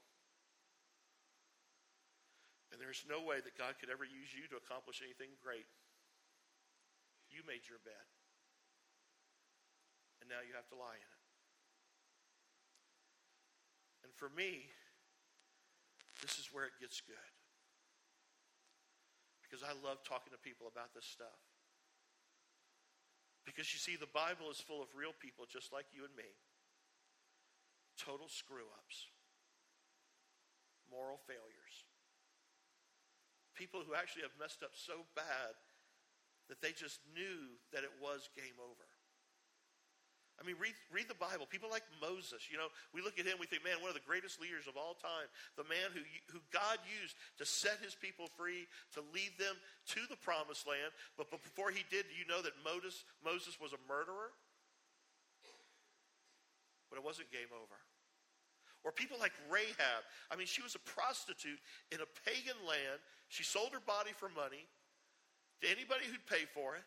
And 2.71 2.79
there's 2.79 3.03
no 3.07 3.23
way 3.23 3.39
that 3.43 3.55
God 3.55 3.79
could 3.79 3.91
ever 3.91 4.03
use 4.03 4.31
you 4.35 4.47
to 4.51 4.59
accomplish 4.59 5.03
anything 5.03 5.35
great. 5.39 5.67
You 7.27 7.43
made 7.47 7.67
your 7.67 7.79
bed. 7.83 8.07
And 10.19 10.27
now 10.31 10.43
you 10.43 10.55
have 10.55 10.67
to 10.71 10.79
lie 10.79 10.97
in 10.97 11.11
it. 11.11 11.23
And 14.07 14.11
for 14.15 14.31
me, 14.31 14.71
this 16.23 16.39
is 16.39 16.49
where 16.51 16.65
it 16.65 16.75
gets 16.79 16.99
good. 16.99 17.36
Because 19.47 19.63
I 19.63 19.71
love 19.79 20.03
talking 20.03 20.35
to 20.35 20.41
people 20.43 20.67
about 20.67 20.91
this 20.91 21.07
stuff. 21.07 21.39
Because 23.47 23.71
you 23.71 23.79
see, 23.79 23.95
the 23.95 24.11
Bible 24.11 24.51
is 24.51 24.59
full 24.59 24.83
of 24.83 24.91
real 24.91 25.15
people 25.15 25.47
just 25.47 25.71
like 25.71 25.87
you 25.95 26.03
and 26.03 26.11
me. 26.19 26.27
Total 27.95 28.27
screw 28.27 28.67
ups, 28.75 29.07
moral 30.91 31.23
failures. 31.23 31.87
People 33.55 33.87
who 33.87 33.95
actually 33.95 34.27
have 34.27 34.35
messed 34.35 34.61
up 34.61 34.75
so 34.75 35.07
bad 35.15 35.55
that 36.51 36.59
they 36.61 36.75
just 36.75 36.99
knew 37.15 37.55
that 37.71 37.87
it 37.87 37.95
was 38.03 38.27
game 38.35 38.59
over. 38.59 38.96
I 40.37 40.45
mean, 40.45 40.53
read, 40.61 40.77
read 40.93 41.09
the 41.09 41.17
Bible. 41.17 41.49
People 41.49 41.73
like 41.73 41.81
Moses, 41.97 42.45
you 42.45 42.61
know, 42.61 42.69
we 42.93 43.01
look 43.01 43.17
at 43.17 43.25
him, 43.25 43.41
we 43.41 43.49
think, 43.49 43.65
man, 43.65 43.81
one 43.81 43.89
of 43.89 43.97
the 43.97 44.05
greatest 44.05 44.37
leaders 44.37 44.69
of 44.69 44.77
all 44.77 44.93
time, 44.93 45.25
the 45.57 45.65
man 45.65 45.89
who, 45.97 46.05
who 46.29 46.37
God 46.53 46.77
used 46.85 47.17
to 47.41 47.45
set 47.45 47.81
his 47.81 47.97
people 47.97 48.29
free, 48.37 48.69
to 48.93 49.01
lead 49.17 49.33
them 49.41 49.57
to 49.97 50.01
the 50.13 50.19
promised 50.21 50.69
land. 50.69 50.93
But, 51.17 51.33
before 51.33 51.73
he 51.73 51.81
did, 51.89 52.05
do 52.05 52.13
you 52.13 52.29
know 52.29 52.45
that 52.45 52.53
Moses, 52.61 53.01
Moses 53.25 53.57
was 53.57 53.73
a 53.73 53.81
murderer? 53.89 54.29
But 56.93 57.01
it 57.01 57.03
wasn't 57.03 57.33
game 57.33 57.49
over. 57.51 57.77
Or 58.85 58.93
people 58.93 59.17
like 59.19 59.33
Rahab. 59.49 60.05
I 60.29 60.37
mean, 60.37 60.47
she 60.47 60.61
was 60.61 60.77
a 60.77 60.83
prostitute 60.85 61.59
in 61.91 61.99
a 61.99 62.09
pagan 62.29 62.55
land. 62.63 63.01
She 63.27 63.43
sold 63.43 63.73
her 63.73 63.83
body 63.83 64.13
for 64.15 64.29
money 64.29 64.63
to 65.61 65.67
anybody 65.67 66.05
who'd 66.05 66.23
pay 66.29 66.45
for 66.53 66.77
it. 66.77 66.85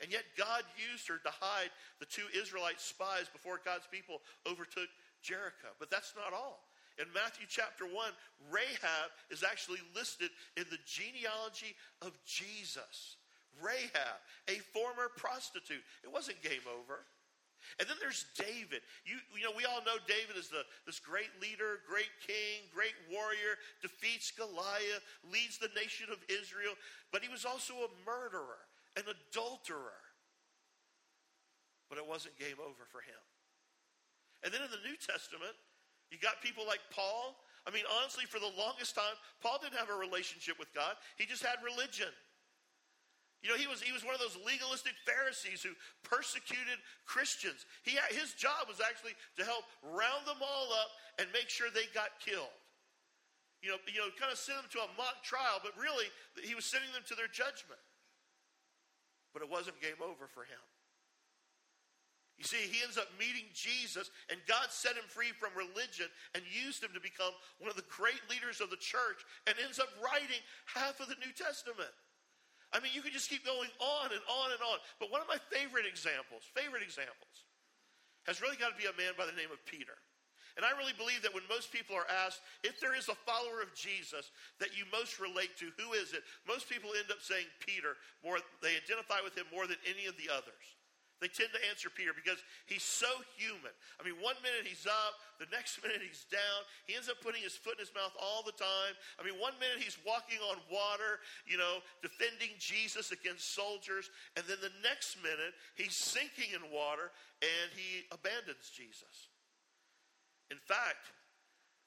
And 0.00 0.12
yet 0.12 0.22
God 0.36 0.62
used 0.78 1.08
her 1.08 1.18
to 1.18 1.32
hide 1.40 1.70
the 1.98 2.06
two 2.06 2.26
Israelite 2.36 2.80
spies 2.80 3.26
before 3.32 3.60
God's 3.64 3.88
people 3.90 4.22
overtook 4.46 4.88
Jericho. 5.22 5.74
But 5.78 5.90
that's 5.90 6.14
not 6.14 6.32
all. 6.32 6.62
In 6.98 7.06
Matthew 7.14 7.46
chapter 7.48 7.84
1, 7.84 7.94
Rahab 8.50 9.10
is 9.30 9.42
actually 9.42 9.78
listed 9.94 10.30
in 10.56 10.64
the 10.70 10.82
genealogy 10.86 11.74
of 12.02 12.12
Jesus. 12.26 13.18
Rahab, 13.62 14.18
a 14.46 14.58
former 14.74 15.10
prostitute. 15.16 15.82
It 16.02 16.12
wasn't 16.12 16.42
game 16.42 16.66
over. 16.66 17.06
And 17.78 17.88
then 17.88 17.98
there's 18.00 18.26
David. 18.38 18.82
You, 19.04 19.18
you 19.34 19.44
know, 19.44 19.54
we 19.54 19.66
all 19.66 19.82
know 19.82 19.98
David 20.06 20.38
is 20.38 20.48
the, 20.48 20.62
this 20.86 20.98
great 20.98 21.30
leader, 21.42 21.82
great 21.86 22.10
king, 22.22 22.66
great 22.74 22.94
warrior, 23.10 23.58
defeats 23.82 24.30
Goliath, 24.30 25.02
leads 25.26 25.58
the 25.58 25.70
nation 25.74 26.06
of 26.10 26.18
Israel, 26.30 26.74
but 27.12 27.22
he 27.22 27.28
was 27.28 27.44
also 27.44 27.74
a 27.86 27.90
murderer 28.06 28.62
an 28.98 29.06
adulterer. 29.06 30.02
But 31.88 31.96
it 31.96 32.06
wasn't 32.06 32.36
game 32.36 32.58
over 32.58 32.84
for 32.90 33.00
him. 33.00 33.22
And 34.44 34.52
then 34.52 34.60
in 34.60 34.70
the 34.70 34.82
New 34.84 34.98
Testament, 34.98 35.54
you 36.10 36.18
got 36.18 36.42
people 36.42 36.66
like 36.66 36.82
Paul. 36.90 37.38
I 37.66 37.70
mean, 37.70 37.86
honestly, 38.00 38.26
for 38.26 38.38
the 38.38 38.50
longest 38.58 38.94
time, 38.94 39.16
Paul 39.40 39.58
didn't 39.62 39.78
have 39.78 39.90
a 39.90 39.98
relationship 39.98 40.58
with 40.58 40.72
God, 40.74 40.98
he 41.16 41.24
just 41.24 41.44
had 41.44 41.62
religion. 41.64 42.12
You 43.38 43.54
know, 43.54 43.58
he 43.58 43.70
was, 43.70 43.78
he 43.78 43.94
was 43.94 44.02
one 44.02 44.18
of 44.18 44.22
those 44.22 44.34
legalistic 44.42 44.98
Pharisees 45.06 45.62
who 45.62 45.70
persecuted 46.02 46.82
Christians. 47.06 47.70
He, 47.86 47.94
his 48.10 48.34
job 48.34 48.66
was 48.66 48.82
actually 48.82 49.14
to 49.38 49.46
help 49.46 49.62
round 49.86 50.26
them 50.26 50.42
all 50.42 50.74
up 50.74 50.90
and 51.22 51.30
make 51.30 51.46
sure 51.46 51.70
they 51.70 51.86
got 51.94 52.18
killed. 52.18 52.50
You 53.62 53.70
know, 53.70 53.78
you 53.86 54.02
know, 54.02 54.10
kind 54.18 54.34
of 54.34 54.42
send 54.42 54.58
them 54.58 54.70
to 54.74 54.82
a 54.82 54.90
mock 54.98 55.22
trial, 55.22 55.62
but 55.62 55.70
really, 55.78 56.10
he 56.42 56.58
was 56.58 56.66
sending 56.66 56.90
them 56.90 57.06
to 57.06 57.14
their 57.14 57.30
judgment 57.30 57.78
but 59.32 59.42
it 59.42 59.50
wasn't 59.50 59.80
game 59.80 60.00
over 60.02 60.26
for 60.26 60.44
him. 60.44 60.62
You 62.38 62.46
see, 62.46 62.70
he 62.70 62.86
ends 62.86 62.94
up 62.94 63.10
meeting 63.18 63.50
Jesus, 63.50 64.14
and 64.30 64.38
God 64.46 64.70
set 64.70 64.94
him 64.94 65.10
free 65.10 65.34
from 65.34 65.50
religion 65.58 66.06
and 66.38 66.46
used 66.46 66.78
him 66.78 66.94
to 66.94 67.02
become 67.02 67.34
one 67.58 67.66
of 67.66 67.74
the 67.74 67.90
great 67.90 68.22
leaders 68.30 68.62
of 68.62 68.70
the 68.70 68.78
church 68.78 69.26
and 69.50 69.58
ends 69.58 69.82
up 69.82 69.90
writing 69.98 70.38
half 70.70 71.02
of 71.02 71.10
the 71.10 71.18
New 71.18 71.34
Testament. 71.34 71.90
I 72.70 72.78
mean, 72.78 72.94
you 72.94 73.02
can 73.02 73.10
just 73.10 73.26
keep 73.26 73.42
going 73.42 73.72
on 73.82 74.14
and 74.14 74.22
on 74.30 74.54
and 74.54 74.62
on. 74.62 74.78
But 75.02 75.10
one 75.10 75.18
of 75.18 75.26
my 75.26 75.42
favorite 75.50 75.88
examples, 75.88 76.46
favorite 76.54 76.86
examples, 76.86 77.48
has 78.30 78.38
really 78.38 78.60
got 78.60 78.70
to 78.70 78.78
be 78.78 78.86
a 78.86 78.94
man 78.94 79.18
by 79.18 79.26
the 79.26 79.34
name 79.34 79.50
of 79.50 79.58
Peter. 79.66 79.98
And 80.58 80.66
I 80.66 80.74
really 80.74 80.98
believe 80.98 81.22
that 81.22 81.30
when 81.30 81.46
most 81.46 81.70
people 81.70 81.94
are 81.94 82.10
asked 82.26 82.42
if 82.66 82.82
there 82.82 82.98
is 82.98 83.06
a 83.06 83.14
follower 83.22 83.62
of 83.62 83.70
Jesus 83.78 84.34
that 84.58 84.74
you 84.74 84.82
most 84.90 85.22
relate 85.22 85.54
to, 85.62 85.70
who 85.78 85.94
is 85.94 86.10
it? 86.10 86.26
Most 86.50 86.66
people 86.66 86.90
end 86.98 87.14
up 87.14 87.22
saying 87.22 87.46
Peter. 87.62 87.94
More, 88.26 88.42
they 88.58 88.74
identify 88.74 89.22
with 89.22 89.38
him 89.38 89.46
more 89.54 89.70
than 89.70 89.78
any 89.86 90.10
of 90.10 90.18
the 90.18 90.26
others. 90.26 90.66
They 91.22 91.30
tend 91.30 91.54
to 91.54 91.62
answer 91.70 91.90
Peter 91.90 92.10
because 92.10 92.42
he's 92.66 92.82
so 92.82 93.06
human. 93.38 93.70
I 93.98 94.06
mean, 94.06 94.18
one 94.18 94.34
minute 94.42 94.66
he's 94.66 94.86
up, 94.86 95.14
the 95.38 95.46
next 95.54 95.78
minute 95.86 96.02
he's 96.02 96.26
down. 96.26 96.66
He 96.90 96.98
ends 96.98 97.06
up 97.06 97.22
putting 97.22 97.42
his 97.46 97.54
foot 97.54 97.78
in 97.78 97.86
his 97.86 97.94
mouth 97.94 98.14
all 98.18 98.42
the 98.42 98.54
time. 98.58 98.98
I 99.14 99.22
mean, 99.22 99.38
one 99.38 99.54
minute 99.62 99.78
he's 99.78 99.98
walking 100.02 100.42
on 100.42 100.58
water, 100.66 101.22
you 101.46 101.54
know, 101.54 101.86
defending 102.02 102.58
Jesus 102.58 103.14
against 103.14 103.54
soldiers. 103.54 104.10
And 104.34 104.42
then 104.50 104.58
the 104.58 104.74
next 104.82 105.22
minute 105.22 105.54
he's 105.78 105.94
sinking 105.94 106.50
in 106.50 106.66
water 106.74 107.14
and 107.46 107.70
he 107.78 108.06
abandons 108.10 108.74
Jesus. 108.74 109.30
In 110.50 110.58
fact, 110.58 111.12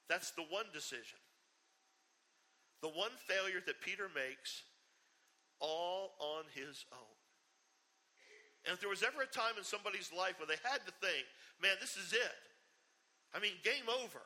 that's 0.09 0.31
the 0.31 0.43
one 0.49 0.65
decision, 0.73 1.19
the 2.81 2.89
one 2.89 3.11
failure 3.27 3.61
that 3.65 3.81
Peter 3.81 4.07
makes 4.13 4.63
all 5.59 6.13
on 6.19 6.43
his 6.53 6.85
own. 6.91 7.17
And 8.65 8.73
if 8.73 8.79
there 8.79 8.89
was 8.89 9.03
ever 9.03 9.23
a 9.23 9.27
time 9.27 9.57
in 9.57 9.63
somebody's 9.63 10.11
life 10.15 10.37
where 10.37 10.47
they 10.47 10.61
had 10.63 10.85
to 10.85 10.93
think, 11.01 11.25
man, 11.61 11.77
this 11.79 11.97
is 11.97 12.13
it. 12.13 12.37
I 13.33 13.39
mean, 13.39 13.53
game 13.63 13.89
over. 13.89 14.21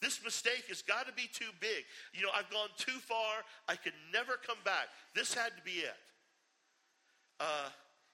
This 0.00 0.22
mistake 0.22 0.64
has 0.68 0.82
got 0.82 1.06
to 1.06 1.12
be 1.12 1.28
too 1.32 1.50
big. 1.60 1.84
You 2.12 2.22
know, 2.22 2.30
I've 2.34 2.50
gone 2.50 2.68
too 2.76 2.98
far. 3.00 3.44
I 3.68 3.76
could 3.76 3.94
never 4.12 4.34
come 4.46 4.58
back. 4.64 4.88
This 5.14 5.34
had 5.34 5.56
to 5.56 5.62
be 5.64 5.80
it. 5.80 5.96
Uh, 7.40 7.68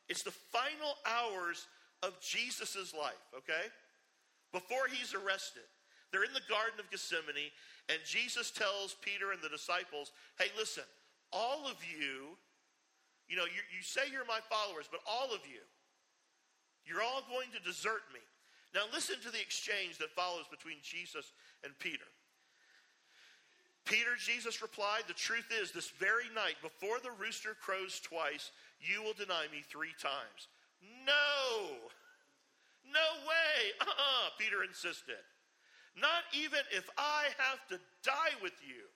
it's 0.09 0.23
the 0.23 0.31
final 0.31 0.95
hours 1.07 1.67
of 2.03 2.21
Jesus' 2.21 2.95
life, 2.95 3.27
okay? 3.37 3.69
Before 4.53 4.87
he's 4.91 5.15
arrested. 5.15 5.67
They're 6.11 6.25
in 6.25 6.35
the 6.35 6.47
Garden 6.51 6.81
of 6.81 6.91
Gethsemane, 6.91 7.55
and 7.89 7.99
Jesus 8.05 8.51
tells 8.51 8.97
Peter 9.01 9.31
and 9.31 9.41
the 9.43 9.49
disciples, 9.49 10.11
hey, 10.39 10.51
listen, 10.59 10.83
all 11.33 11.67
of 11.67 11.79
you, 11.87 12.35
you 13.29 13.37
know, 13.37 13.47
you, 13.47 13.63
you 13.71 13.83
say 13.83 14.11
you're 14.11 14.27
my 14.27 14.43
followers, 14.51 14.91
but 14.91 15.01
all 15.07 15.31
of 15.31 15.47
you, 15.47 15.63
you're 16.85 17.03
all 17.03 17.23
going 17.31 17.47
to 17.55 17.63
desert 17.63 18.03
me. 18.13 18.19
Now, 18.75 18.91
listen 18.93 19.17
to 19.23 19.31
the 19.31 19.41
exchange 19.41 19.99
that 19.99 20.11
follows 20.11 20.47
between 20.51 20.79
Jesus 20.83 21.33
and 21.63 21.77
Peter. 21.79 22.07
Peter, 23.85 24.15
Jesus 24.19 24.63
replied, 24.63 25.03
The 25.07 25.15
truth 25.15 25.51
is, 25.51 25.73
this 25.73 25.91
very 25.91 26.31
night, 26.35 26.55
before 26.63 26.99
the 27.03 27.11
rooster 27.19 27.57
crows 27.61 28.01
twice, 28.01 28.53
you 28.81 29.03
will 29.03 29.15
deny 29.15 29.47
me 29.51 29.63
three 29.67 29.95
times. 30.01 30.47
No! 31.07 31.91
No 32.93 33.09
way. 33.27 33.73
Uh-uh, 33.81 34.35
Peter 34.39 34.63
insisted. 34.67 35.23
Not 35.97 36.27
even 36.35 36.63
if 36.71 36.87
I 36.99 37.31
have 37.39 37.63
to 37.71 37.79
die 38.03 38.35
with 38.43 38.55
you, 38.63 38.87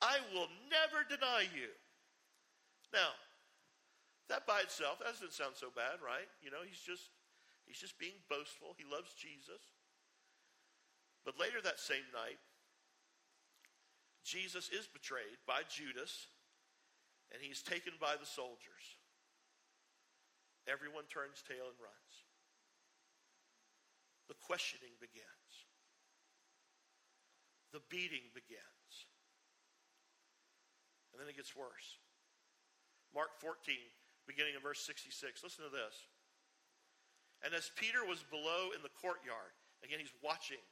I 0.00 0.20
will 0.32 0.48
never 0.70 1.04
deny 1.04 1.44
you. 1.52 1.68
Now, 2.92 3.12
that 4.28 4.46
by 4.46 4.60
itself 4.60 5.00
that 5.00 5.12
doesn't 5.12 5.32
sound 5.32 5.56
so 5.56 5.68
bad, 5.72 6.00
right? 6.04 6.28
You 6.40 6.50
know, 6.52 6.64
he's 6.64 6.80
just 6.80 7.12
he's 7.64 7.80
just 7.80 7.98
being 7.98 8.16
boastful. 8.28 8.76
He 8.76 8.84
loves 8.84 9.12
Jesus. 9.16 9.60
But 11.24 11.40
later 11.40 11.60
that 11.60 11.80
same 11.80 12.08
night, 12.12 12.40
Jesus 14.24 14.68
is 14.68 14.88
betrayed 14.88 15.40
by 15.44 15.64
Judas, 15.68 16.28
and 17.32 17.42
he's 17.42 17.60
taken 17.60 17.92
by 18.00 18.16
the 18.16 18.28
soldiers. 18.28 18.96
Everyone 20.68 21.04
turns 21.08 21.44
tail 21.44 21.68
and 21.68 21.80
runs. 21.80 22.07
The 24.28 24.36
questioning 24.44 24.92
begins 25.00 25.48
the 27.72 27.84
beating 27.92 28.32
begins. 28.32 28.92
And 31.12 31.20
then 31.20 31.28
it 31.28 31.36
gets 31.36 31.56
worse. 31.56 32.00
Mark 33.12 33.36
14, 33.40 33.74
beginning 34.28 34.54
in 34.56 34.62
verse 34.62 34.80
66. 34.84 35.44
Listen 35.44 35.64
to 35.64 35.72
this. 35.72 35.94
And 37.44 37.54
as 37.54 37.70
Peter 37.76 38.04
was 38.04 38.24
below 38.28 38.74
in 38.74 38.82
the 38.82 38.92
courtyard, 39.00 39.54
again, 39.84 40.00
he's 40.00 40.14
watching 40.24 40.62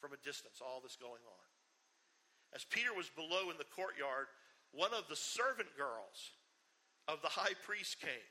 from 0.00 0.14
a 0.14 0.20
distance 0.24 0.62
all 0.62 0.80
this 0.80 0.96
going 0.96 1.24
on. 1.26 1.46
As 2.54 2.64
Peter 2.64 2.94
was 2.94 3.10
below 3.12 3.50
in 3.50 3.58
the 3.58 3.68
courtyard, 3.68 4.30
one 4.72 4.94
of 4.94 5.08
the 5.08 5.18
servant 5.18 5.68
girls 5.76 6.38
of 7.08 7.20
the 7.20 7.32
high 7.34 7.56
priest 7.66 8.00
came. 8.00 8.30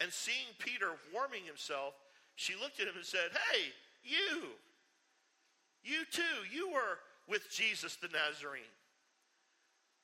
And 0.00 0.12
seeing 0.12 0.52
Peter 0.58 0.92
warming 1.14 1.46
himself, 1.46 1.94
she 2.36 2.54
looked 2.54 2.80
at 2.80 2.86
him 2.86 2.94
and 2.96 3.04
said, 3.04 3.32
Hey, 3.32 3.72
you, 4.04 4.44
you 5.82 6.04
too, 6.12 6.44
you 6.52 6.70
were 6.70 7.00
with 7.26 7.50
Jesus 7.50 7.96
the 7.96 8.08
Nazarene. 8.08 8.62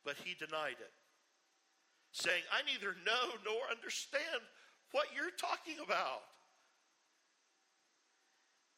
But 0.04 0.16
he 0.24 0.34
denied 0.34 0.80
it, 0.80 0.90
saying, 2.10 2.42
I 2.50 2.66
neither 2.66 2.96
know 3.06 3.38
nor 3.44 3.70
understand 3.70 4.42
what 4.90 5.06
you're 5.14 5.30
talking 5.38 5.76
about. 5.84 6.26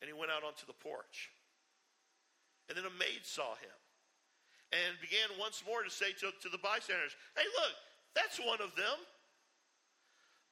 And 0.03 0.09
he 0.09 0.13
went 0.13 0.31
out 0.31 0.45
onto 0.45 0.67
the 0.67 0.77
porch. 0.77 1.31
And 2.69 2.77
then 2.77 2.85
a 2.85 2.99
maid 2.99 3.23
saw 3.23 3.55
him 3.57 3.79
and 4.73 5.01
began 5.01 5.31
once 5.39 5.63
more 5.67 5.83
to 5.83 5.91
say 5.91 6.13
to, 6.21 6.33
to 6.43 6.49
the 6.51 6.59
bystanders, 6.59 7.15
Hey, 7.37 7.47
look, 7.63 7.75
that's 8.15 8.39
one 8.39 8.61
of 8.61 8.75
them. 8.75 8.99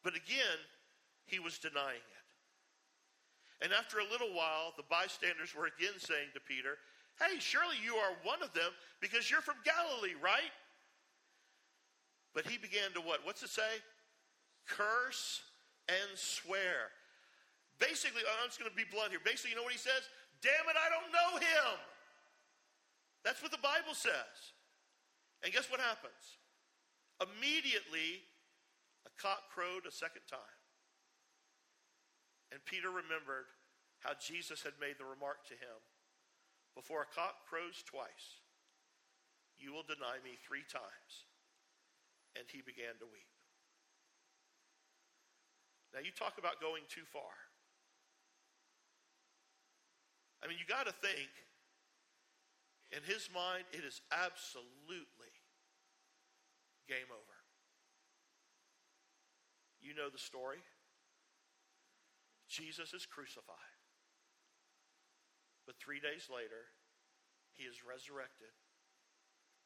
But 0.03 0.15
again, 0.15 0.59
he 1.27 1.39
was 1.39 1.59
denying 1.59 2.01
it. 2.01 2.22
And 3.63 3.73
after 3.73 4.03
a 4.03 4.11
little 4.11 4.35
while, 4.35 4.75
the 4.77 4.83
bystanders 4.91 5.55
were 5.55 5.71
again 5.71 5.95
saying 5.97 6.35
to 6.35 6.41
Peter, 6.43 6.83
Hey, 7.21 7.39
surely 7.39 7.79
you 7.79 7.95
are 7.95 8.11
one 8.27 8.43
of 8.43 8.53
them 8.53 8.75
because 9.01 9.31
you're 9.31 9.45
from 9.45 9.63
Galilee, 9.63 10.19
right? 10.19 10.51
But 12.35 12.47
he 12.47 12.59
began 12.59 12.91
to 12.95 13.01
what? 13.01 13.21
What's 13.23 13.43
it 13.43 13.51
say? 13.55 13.79
Curse 14.67 15.43
and 15.89 16.11
swear. 16.17 16.91
Basically, 17.79 18.23
I'm 18.27 18.49
just 18.49 18.59
going 18.59 18.71
to 18.71 18.77
be 18.77 18.89
blunt 18.91 19.11
here. 19.11 19.21
Basically, 19.23 19.51
you 19.55 19.57
know 19.57 19.63
what 19.63 19.77
he 19.77 19.79
says? 19.79 20.09
Damn 20.41 20.67
it, 20.67 20.75
I 20.75 20.91
don't 20.91 21.13
know 21.13 21.39
him. 21.39 21.79
That's 23.23 23.43
what 23.43 23.53
the 23.53 23.63
Bible 23.63 23.95
says. 23.95 24.55
And 25.45 25.53
guess 25.53 25.71
what 25.71 25.79
happens? 25.79 26.41
Immediately, 27.23 28.27
a 29.07 29.13
cock 29.21 29.47
crowed 29.55 29.87
a 29.87 29.93
second 29.93 30.23
time. 30.27 30.59
And 32.53 32.61
Peter 32.69 32.93
remembered 32.93 33.49
how 34.05 34.13
Jesus 34.21 34.61
had 34.61 34.77
made 34.77 35.01
the 35.01 35.09
remark 35.09 35.49
to 35.49 35.57
him 35.57 35.81
Before 36.77 37.01
a 37.01 37.09
cock 37.09 37.49
crows 37.49 37.81
twice, 37.85 38.41
you 39.57 39.73
will 39.73 39.85
deny 39.85 40.21
me 40.25 40.37
three 40.41 40.65
times. 40.69 41.29
And 42.37 42.45
he 42.49 42.65
began 42.65 42.97
to 43.01 43.09
weep. 43.09 43.29
Now, 45.93 46.01
you 46.01 46.09
talk 46.09 46.41
about 46.41 46.65
going 46.65 46.89
too 46.89 47.05
far. 47.05 47.37
I 50.41 50.49
mean, 50.49 50.57
you 50.57 50.65
got 50.65 50.89
to 50.89 50.97
think, 51.05 51.29
in 52.89 53.05
his 53.05 53.29
mind, 53.29 53.69
it 53.77 53.85
is 53.85 54.01
absolutely 54.09 55.33
game 56.89 57.13
over. 57.13 57.37
You 59.85 59.93
know 59.93 60.09
the 60.09 60.19
story. 60.19 60.65
Jesus 62.53 62.93
is 62.93 63.09
crucified. 63.09 63.81
But 65.65 65.81
three 65.81 66.05
days 66.05 66.29
later, 66.29 66.69
he 67.57 67.65
is 67.65 67.81
resurrected 67.81 68.53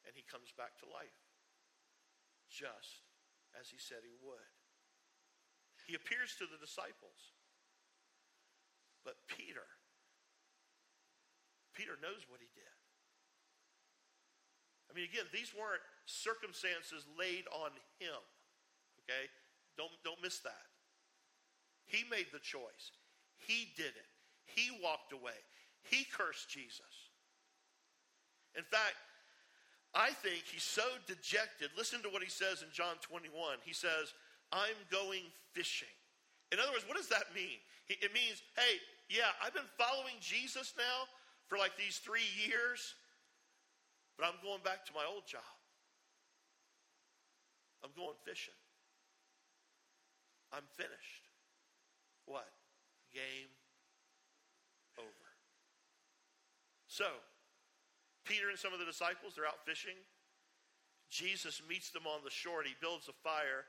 and 0.06 0.14
he 0.14 0.22
comes 0.22 0.54
back 0.54 0.78
to 0.78 0.86
life, 0.86 1.18
just 2.46 3.02
as 3.58 3.66
he 3.66 3.80
said 3.82 4.06
he 4.06 4.14
would. 4.22 4.50
He 5.90 5.98
appears 5.98 6.38
to 6.38 6.46
the 6.46 6.62
disciples. 6.62 7.34
But 9.02 9.18
Peter, 9.26 9.66
Peter 11.74 11.98
knows 11.98 12.22
what 12.30 12.38
he 12.38 12.50
did. 12.54 12.76
I 14.86 14.94
mean, 14.94 15.10
again, 15.10 15.26
these 15.34 15.50
weren't 15.50 15.82
circumstances 16.06 17.02
laid 17.18 17.50
on 17.50 17.74
him. 17.98 18.22
Okay? 19.02 19.26
Don't, 19.74 19.90
don't 20.06 20.22
miss 20.22 20.38
that. 20.46 20.75
He 21.86 22.04
made 22.10 22.26
the 22.32 22.42
choice. 22.42 22.92
He 23.38 23.72
did 23.76 23.94
it. 23.94 24.10
He 24.44 24.70
walked 24.82 25.12
away. 25.12 25.38
He 25.82 26.04
cursed 26.04 26.48
Jesus. 26.50 27.10
In 28.56 28.64
fact, 28.64 28.96
I 29.94 30.10
think 30.10 30.44
he's 30.50 30.62
so 30.62 30.84
dejected. 31.06 31.70
Listen 31.76 32.02
to 32.02 32.08
what 32.08 32.22
he 32.22 32.28
says 32.28 32.62
in 32.62 32.68
John 32.72 32.96
21. 33.02 33.58
He 33.64 33.72
says, 33.72 34.12
I'm 34.52 34.76
going 34.90 35.22
fishing. 35.52 35.92
In 36.52 36.58
other 36.58 36.72
words, 36.72 36.84
what 36.86 36.96
does 36.96 37.08
that 37.08 37.34
mean? 37.34 37.58
It 37.88 38.12
means, 38.12 38.42
hey, 38.56 38.82
yeah, 39.08 39.30
I've 39.42 39.54
been 39.54 39.70
following 39.78 40.18
Jesus 40.20 40.74
now 40.76 41.06
for 41.46 41.58
like 41.58 41.76
these 41.78 41.98
three 41.98 42.26
years, 42.46 42.94
but 44.18 44.26
I'm 44.26 44.38
going 44.42 44.60
back 44.64 44.84
to 44.86 44.92
my 44.92 45.06
old 45.06 45.26
job. 45.26 45.46
I'm 47.84 47.90
going 47.96 48.16
fishing. 48.24 48.54
I'm 50.52 50.66
finished. 50.76 51.26
What? 52.26 52.50
Game 53.14 53.50
over. 54.98 55.26
So, 56.86 57.06
Peter 58.26 58.50
and 58.50 58.58
some 58.58 58.74
of 58.74 58.82
the 58.82 58.84
disciples, 58.84 59.34
they're 59.34 59.46
out 59.46 59.62
fishing. 59.64 59.96
Jesus 61.08 61.62
meets 61.70 61.94
them 61.94 62.06
on 62.06 62.26
the 62.26 62.34
shore 62.34 62.60
and 62.60 62.68
he 62.68 62.74
builds 62.82 63.06
a 63.06 63.16
fire. 63.22 63.64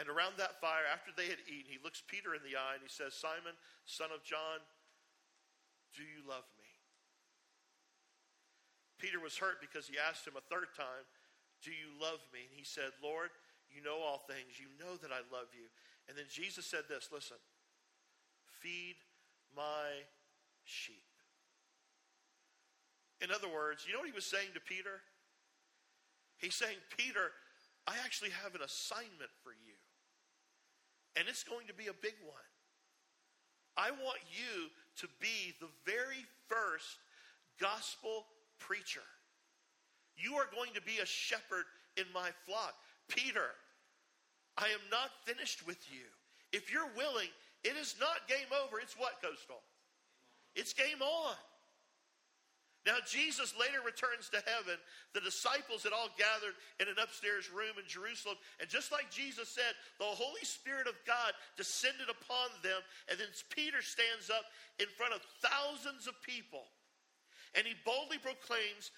And 0.00 0.08
around 0.08 0.40
that 0.40 0.58
fire, 0.58 0.88
after 0.90 1.12
they 1.14 1.28
had 1.28 1.38
eaten, 1.46 1.70
he 1.70 1.78
looks 1.84 2.02
Peter 2.02 2.34
in 2.34 2.42
the 2.42 2.56
eye 2.58 2.74
and 2.74 2.82
he 2.82 2.90
says, 2.90 3.14
Simon, 3.14 3.54
son 3.84 4.10
of 4.10 4.24
John, 4.24 4.58
do 5.94 6.02
you 6.02 6.24
love 6.26 6.48
me? 6.58 6.66
Peter 8.98 9.20
was 9.20 9.36
hurt 9.36 9.60
because 9.60 9.86
he 9.86 10.00
asked 10.00 10.26
him 10.26 10.34
a 10.34 10.48
third 10.48 10.72
time, 10.74 11.06
Do 11.62 11.70
you 11.70 11.92
love 12.00 12.24
me? 12.32 12.48
And 12.48 12.56
he 12.56 12.64
said, 12.64 12.90
Lord, 12.98 13.30
you 13.70 13.84
know 13.84 14.00
all 14.00 14.24
things. 14.26 14.58
You 14.58 14.72
know 14.80 14.96
that 14.98 15.12
I 15.12 15.22
love 15.30 15.52
you. 15.54 15.68
And 16.08 16.16
then 16.16 16.26
Jesus 16.26 16.66
said 16.66 16.88
this 16.88 17.12
listen, 17.12 17.38
feed 18.64 18.96
my 19.54 20.08
sheep. 20.64 21.04
In 23.20 23.30
other 23.30 23.48
words, 23.48 23.84
you 23.86 23.92
know 23.92 24.00
what 24.00 24.08
he 24.08 24.14
was 24.14 24.24
saying 24.24 24.48
to 24.54 24.60
Peter? 24.60 25.04
He's 26.38 26.54
saying, 26.54 26.76
Peter, 26.96 27.30
I 27.86 27.94
actually 28.04 28.30
have 28.42 28.54
an 28.54 28.62
assignment 28.62 29.30
for 29.44 29.52
you. 29.52 29.76
And 31.16 31.28
it's 31.28 31.44
going 31.44 31.68
to 31.68 31.74
be 31.74 31.86
a 31.86 32.02
big 32.02 32.16
one. 32.24 32.48
I 33.76 33.90
want 33.90 34.18
you 34.32 34.70
to 35.00 35.08
be 35.20 35.54
the 35.60 35.68
very 35.84 36.24
first 36.48 36.98
gospel 37.60 38.26
preacher. 38.58 39.04
You 40.16 40.34
are 40.34 40.48
going 40.54 40.72
to 40.74 40.82
be 40.82 40.98
a 41.02 41.06
shepherd 41.06 41.64
in 41.96 42.04
my 42.14 42.30
flock. 42.46 42.74
Peter, 43.08 43.50
I 44.56 44.66
am 44.66 44.80
not 44.90 45.10
finished 45.24 45.66
with 45.66 45.78
you. 45.90 46.06
If 46.52 46.72
you're 46.72 46.90
willing, 46.96 47.28
it 47.64 47.76
is 47.80 47.96
not 47.98 48.28
game 48.28 48.52
over. 48.64 48.78
It's 48.78 48.96
what, 48.96 49.20
Coastal? 49.20 49.62
It's 50.54 50.72
game 50.72 51.02
on. 51.02 51.36
Now, 52.84 53.00
Jesus 53.08 53.56
later 53.56 53.80
returns 53.80 54.28
to 54.28 54.44
heaven. 54.44 54.76
The 55.16 55.24
disciples 55.24 55.88
had 55.88 55.96
all 55.96 56.12
gathered 56.20 56.52
in 56.76 56.84
an 56.92 57.00
upstairs 57.00 57.48
room 57.48 57.80
in 57.80 57.88
Jerusalem. 57.88 58.36
And 58.60 58.68
just 58.68 58.92
like 58.92 59.08
Jesus 59.08 59.48
said, 59.48 59.72
the 59.96 60.04
Holy 60.04 60.44
Spirit 60.44 60.84
of 60.84 61.00
God 61.08 61.32
descended 61.56 62.12
upon 62.12 62.52
them. 62.60 62.84
And 63.08 63.16
then 63.16 63.32
Peter 63.48 63.80
stands 63.80 64.28
up 64.28 64.44
in 64.76 64.86
front 65.00 65.16
of 65.16 65.24
thousands 65.40 66.04
of 66.04 66.20
people. 66.20 66.68
And 67.56 67.64
he 67.64 67.72
boldly 67.88 68.20
proclaims 68.20 68.92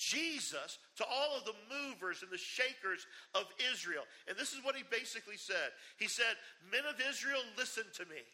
Jesus 0.00 0.80
to 0.96 1.04
all 1.04 1.36
of 1.36 1.44
the 1.44 1.60
movers 1.68 2.24
and 2.24 2.32
the 2.32 2.40
shakers 2.40 3.04
of 3.36 3.44
Israel. 3.60 4.08
And 4.24 4.32
this 4.32 4.56
is 4.56 4.64
what 4.64 4.74
he 4.74 4.82
basically 4.88 5.36
said 5.36 5.76
He 6.00 6.08
said, 6.08 6.40
Men 6.72 6.88
of 6.88 6.96
Israel, 7.04 7.44
listen 7.60 7.84
to 8.00 8.08
me. 8.08 8.24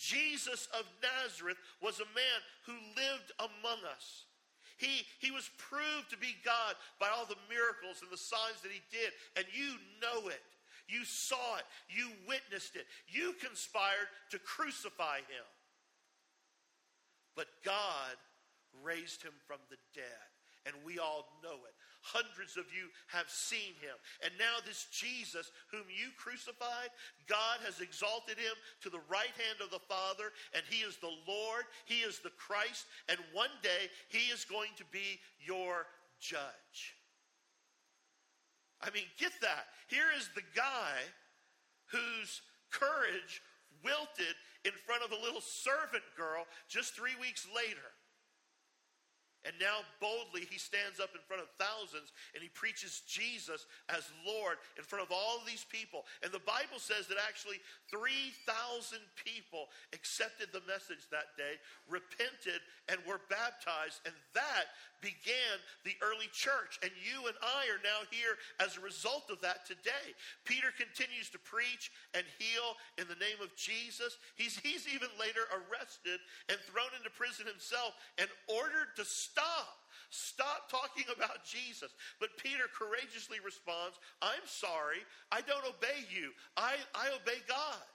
Jesus 0.00 0.66
of 0.72 0.88
Nazareth 1.04 1.60
was 1.84 2.00
a 2.00 2.08
man 2.16 2.38
who 2.64 2.72
lived 2.96 3.30
among 3.38 3.84
us. 3.92 4.24
He, 4.78 5.04
he 5.20 5.30
was 5.30 5.50
proved 5.58 6.08
to 6.08 6.16
be 6.16 6.34
God 6.42 6.74
by 6.98 7.12
all 7.12 7.28
the 7.28 7.38
miracles 7.52 8.00
and 8.00 8.10
the 8.10 8.16
signs 8.16 8.64
that 8.64 8.72
he 8.72 8.80
did, 8.88 9.12
and 9.36 9.44
you 9.52 9.76
know 10.00 10.28
it. 10.28 10.40
You 10.88 11.04
saw 11.04 11.60
it. 11.60 11.68
You 11.92 12.08
witnessed 12.26 12.74
it. 12.74 12.86
You 13.06 13.34
conspired 13.38 14.08
to 14.30 14.38
crucify 14.40 15.18
him. 15.28 15.46
But 17.36 17.46
God 17.64 18.16
raised 18.82 19.22
him 19.22 19.36
from 19.46 19.58
the 19.68 19.76
dead, 19.94 20.29
and 20.66 20.74
we 20.84 20.98
all 20.98 21.26
know 21.42 21.64
it. 21.66 21.74
Hundreds 22.02 22.56
of 22.56 22.64
you 22.72 22.88
have 23.08 23.28
seen 23.28 23.76
him. 23.80 23.92
And 24.24 24.32
now, 24.38 24.60
this 24.64 24.88
Jesus, 24.90 25.52
whom 25.70 25.84
you 25.92 26.08
crucified, 26.16 26.88
God 27.28 27.60
has 27.64 27.80
exalted 27.80 28.38
him 28.38 28.56
to 28.82 28.90
the 28.90 29.04
right 29.10 29.32
hand 29.36 29.60
of 29.62 29.70
the 29.70 29.84
Father, 29.84 30.32
and 30.54 30.64
he 30.68 30.80
is 30.80 30.96
the 30.96 31.12
Lord, 31.28 31.64
he 31.84 32.00
is 32.00 32.18
the 32.20 32.32
Christ, 32.40 32.86
and 33.08 33.18
one 33.32 33.52
day 33.62 33.92
he 34.08 34.32
is 34.32 34.44
going 34.44 34.72
to 34.78 34.84
be 34.90 35.20
your 35.44 35.86
judge. 36.20 36.96
I 38.80 38.88
mean, 38.90 39.04
get 39.18 39.32
that. 39.42 39.68
Here 39.88 40.08
is 40.16 40.30
the 40.34 40.46
guy 40.56 40.96
whose 41.92 42.40
courage 42.70 43.42
wilted 43.84 44.36
in 44.64 44.72
front 44.72 45.02
of 45.02 45.12
a 45.12 45.22
little 45.22 45.40
servant 45.40 46.04
girl 46.16 46.46
just 46.68 46.94
three 46.94 47.16
weeks 47.20 47.46
later. 47.54 47.92
And 49.44 49.56
now 49.56 49.80
boldly 50.00 50.44
he 50.44 50.60
stands 50.60 51.00
up 51.00 51.16
in 51.16 51.24
front 51.24 51.40
of 51.40 51.48
thousands 51.56 52.12
and 52.36 52.44
he 52.44 52.52
preaches 52.52 53.02
Jesus 53.08 53.64
as 53.88 54.12
Lord 54.26 54.60
in 54.76 54.84
front 54.84 55.04
of 55.04 55.08
all 55.08 55.40
of 55.40 55.48
these 55.48 55.64
people. 55.64 56.04
And 56.20 56.28
the 56.28 56.44
Bible 56.44 56.76
says 56.76 57.08
that 57.08 57.16
actually 57.16 57.56
3,000 57.88 59.00
people 59.16 59.72
accepted 59.96 60.52
the 60.52 60.64
message 60.68 61.08
that 61.08 61.32
day, 61.40 61.56
repented, 61.88 62.60
and 62.92 63.00
were 63.08 63.24
baptized. 63.32 64.04
And 64.04 64.14
that 64.36 64.68
began 65.00 65.56
the 65.84 65.96
early 66.04 66.28
church. 66.32 66.76
And 66.84 66.92
you 67.00 67.24
and 67.24 67.36
I 67.40 67.68
are 67.72 67.80
now 67.80 68.04
here 68.12 68.36
as 68.60 68.76
a 68.76 68.84
result 68.84 69.32
of 69.32 69.40
that 69.40 69.64
today. 69.64 70.12
Peter 70.44 70.68
continues 70.76 71.32
to 71.32 71.40
preach 71.40 71.88
and 72.12 72.24
heal 72.36 72.76
in 73.00 73.08
the 73.08 73.16
name 73.16 73.40
of 73.40 73.56
Jesus. 73.56 74.20
He's, 74.36 74.60
he's 74.60 74.84
even 74.84 75.08
later 75.16 75.48
arrested 75.48 76.20
and 76.52 76.60
thrown 76.68 76.92
into 76.92 77.08
prison 77.10 77.48
himself 77.48 77.96
and 78.20 78.28
ordered 78.48 78.92
to 79.00 79.04
stop. 79.30 79.80
Stop 80.10 80.66
talking 80.66 81.06
about 81.14 81.46
Jesus. 81.46 81.94
But 82.18 82.34
Peter 82.36 82.66
courageously 82.74 83.38
responds, 83.44 84.02
I'm 84.20 84.42
sorry. 84.44 85.06
I 85.30 85.40
don't 85.42 85.64
obey 85.64 86.02
you. 86.10 86.34
I, 86.56 86.74
I 86.94 87.14
obey 87.14 87.38
God. 87.46 87.86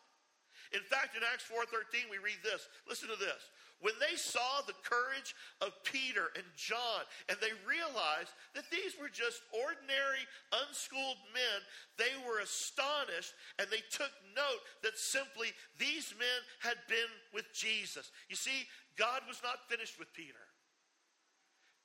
In 0.72 0.82
fact, 0.82 1.16
in 1.16 1.22
Acts 1.24 1.46
4:13 1.46 2.10
we 2.10 2.18
read 2.18 2.40
this. 2.42 2.68
Listen 2.88 3.10
to 3.10 3.20
this. 3.20 3.52
When 3.82 3.94
they 4.00 4.16
saw 4.16 4.64
the 4.66 4.80
courage 4.82 5.36
of 5.62 5.76
Peter 5.84 6.32
and 6.36 6.46
John 6.56 7.04
and 7.28 7.38
they 7.40 7.52
realized 7.68 8.32
that 8.56 8.72
these 8.72 8.96
were 8.98 9.12
just 9.12 9.44
ordinary 9.52 10.24
unschooled 10.64 11.20
men, 11.36 11.60
they 12.00 12.16
were 12.26 12.40
astonished 12.40 13.36
and 13.60 13.68
they 13.70 13.84
took 13.92 14.12
note 14.34 14.64
that 14.82 14.98
simply 14.98 15.52
these 15.78 16.16
men 16.18 16.40
had 16.60 16.80
been 16.88 17.12
with 17.34 17.46
Jesus. 17.54 18.10
You 18.30 18.36
see, 18.36 18.66
God 18.98 19.22
was 19.28 19.44
not 19.44 19.70
finished 19.70 20.00
with 20.00 20.12
Peter. 20.14 20.45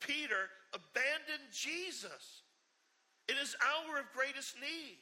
Peter 0.00 0.50
abandoned 0.72 1.48
Jesus 1.52 2.42
in 3.28 3.36
his 3.36 3.54
hour 3.62 4.00
of 4.00 4.10
greatest 4.16 4.56
need. 4.58 4.98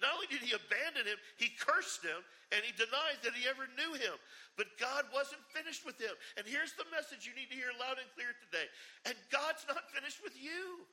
Not 0.00 0.16
only 0.16 0.28
did 0.32 0.40
he 0.40 0.56
abandon 0.56 1.04
him, 1.04 1.20
he 1.36 1.52
cursed 1.60 2.00
him 2.00 2.24
and 2.50 2.64
he 2.64 2.72
denied 2.72 3.20
that 3.22 3.36
he 3.36 3.44
ever 3.46 3.68
knew 3.76 3.94
him. 3.94 4.16
But 4.56 4.80
God 4.80 5.06
wasn't 5.12 5.44
finished 5.52 5.84
with 5.84 6.00
him. 6.00 6.12
And 6.40 6.48
here's 6.48 6.72
the 6.74 6.88
message 6.88 7.28
you 7.28 7.36
need 7.36 7.52
to 7.52 7.58
hear 7.58 7.70
loud 7.76 8.00
and 8.00 8.08
clear 8.16 8.32
today. 8.40 8.66
And 9.04 9.16
God's 9.28 9.62
not 9.68 9.92
finished 9.92 10.24
with 10.24 10.34
you. 10.34 10.88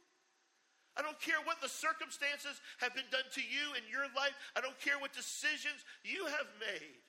I 0.99 1.05
don't 1.05 1.17
care 1.21 1.39
what 1.45 1.61
the 1.63 1.71
circumstances 1.71 2.59
have 2.81 2.91
been 2.97 3.07
done 3.13 3.27
to 3.37 3.43
you 3.43 3.77
in 3.77 3.85
your 3.87 4.09
life. 4.17 4.33
I 4.57 4.61
don't 4.61 4.77
care 4.81 4.99
what 4.99 5.13
decisions 5.13 5.85
you 6.03 6.25
have 6.25 6.49
made. 6.59 6.99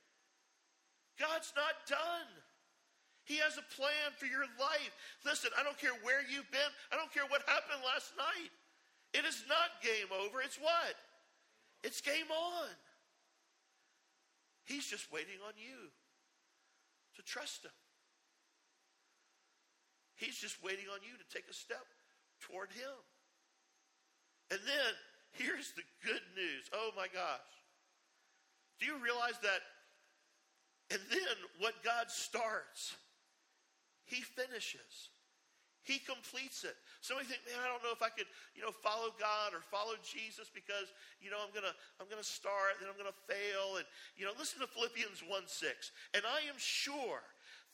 God's 1.18 1.50
not 1.56 1.82
done. 1.88 2.30
He 3.28 3.36
has 3.44 3.60
a 3.60 3.66
plan 3.76 4.16
for 4.16 4.24
your 4.24 4.48
life. 4.56 4.96
Listen, 5.20 5.52
I 5.52 5.62
don't 5.62 5.76
care 5.76 5.92
where 6.00 6.24
you've 6.24 6.48
been. 6.48 6.72
I 6.88 6.96
don't 6.96 7.12
care 7.12 7.28
what 7.28 7.44
happened 7.44 7.84
last 7.84 8.16
night. 8.16 8.48
It 9.12 9.28
is 9.28 9.44
not 9.44 9.84
game 9.84 10.08
over. 10.08 10.40
It's 10.40 10.56
what? 10.56 10.96
It's 11.84 12.00
game 12.00 12.32
on. 12.32 12.72
He's 14.64 14.88
just 14.88 15.12
waiting 15.12 15.44
on 15.44 15.52
you 15.60 15.92
to 17.16 17.22
trust 17.22 17.68
him. 17.68 17.76
He's 20.16 20.40
just 20.40 20.64
waiting 20.64 20.88
on 20.88 21.04
you 21.04 21.12
to 21.12 21.26
take 21.28 21.44
a 21.50 21.54
step 21.54 21.84
toward 22.40 22.72
him. 22.72 22.96
And 24.50 24.60
then 24.64 24.92
here's 25.36 25.72
the 25.76 25.84
good 26.02 26.24
news. 26.34 26.64
Oh 26.72 26.90
my 26.96 27.08
gosh. 27.12 27.52
Do 28.80 28.86
you 28.86 28.96
realize 29.04 29.36
that? 29.42 29.60
And 30.90 31.00
then 31.10 31.36
what 31.58 31.74
God 31.84 32.10
starts 32.10 32.96
he 34.08 34.24
finishes. 34.24 35.12
He 35.84 35.96
completes 36.04 36.68
it. 36.68 36.76
Some 37.00 37.16
of 37.16 37.24
you 37.24 37.32
think, 37.32 37.48
man, 37.48 37.64
I 37.64 37.68
don't 37.70 37.80
know 37.80 37.96
if 37.96 38.04
I 38.04 38.12
could, 38.12 38.28
you 38.52 38.60
know, 38.60 38.74
follow 38.74 39.08
God 39.16 39.56
or 39.56 39.64
follow 39.64 39.96
Jesus 40.04 40.52
because, 40.52 40.92
you 41.16 41.32
know, 41.32 41.40
I'm 41.40 41.48
gonna, 41.56 41.72
I'm 41.96 42.04
gonna 42.12 42.26
start, 42.26 42.76
then 42.76 42.92
I'm 42.92 42.98
gonna 43.00 43.16
fail. 43.24 43.80
And, 43.80 43.88
you 44.12 44.28
know, 44.28 44.36
listen 44.36 44.60
to 44.60 44.68
Philippians 44.68 45.24
1 45.24 45.48
6. 45.48 45.92
And 46.12 46.28
I 46.28 46.44
am 46.44 46.60
sure 46.60 47.24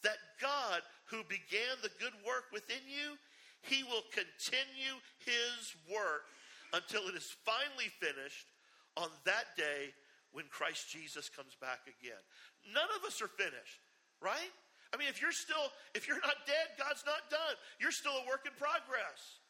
that 0.07 0.23
God 0.39 0.87
who 1.11 1.27
began 1.27 1.75
the 1.83 1.91
good 1.99 2.15
work 2.23 2.55
within 2.55 2.87
you, 2.87 3.19
he 3.67 3.83
will 3.83 4.07
continue 4.15 4.95
his 5.25 5.75
work 5.91 6.31
until 6.71 7.11
it 7.11 7.19
is 7.19 7.35
finally 7.43 7.91
finished 7.99 8.47
on 8.95 9.11
that 9.27 9.59
day 9.59 9.91
when 10.31 10.47
Christ 10.51 10.87
Jesus 10.91 11.27
comes 11.27 11.59
back 11.59 11.87
again. 11.87 12.21
None 12.71 12.91
of 12.95 13.03
us 13.07 13.23
are 13.23 13.31
finished, 13.31 13.83
right? 14.23 14.55
I 14.95 14.97
mean, 14.97 15.11
if 15.11 15.19
you're 15.19 15.35
still, 15.35 15.75
if 15.99 16.07
you're 16.07 16.23
not 16.23 16.47
dead, 16.47 16.79
God's 16.79 17.03
not 17.03 17.27
done. 17.27 17.59
You're 17.83 17.91
still 17.91 18.15
a 18.15 18.29
work 18.31 18.47
in 18.47 18.55
progress. 18.55 19.43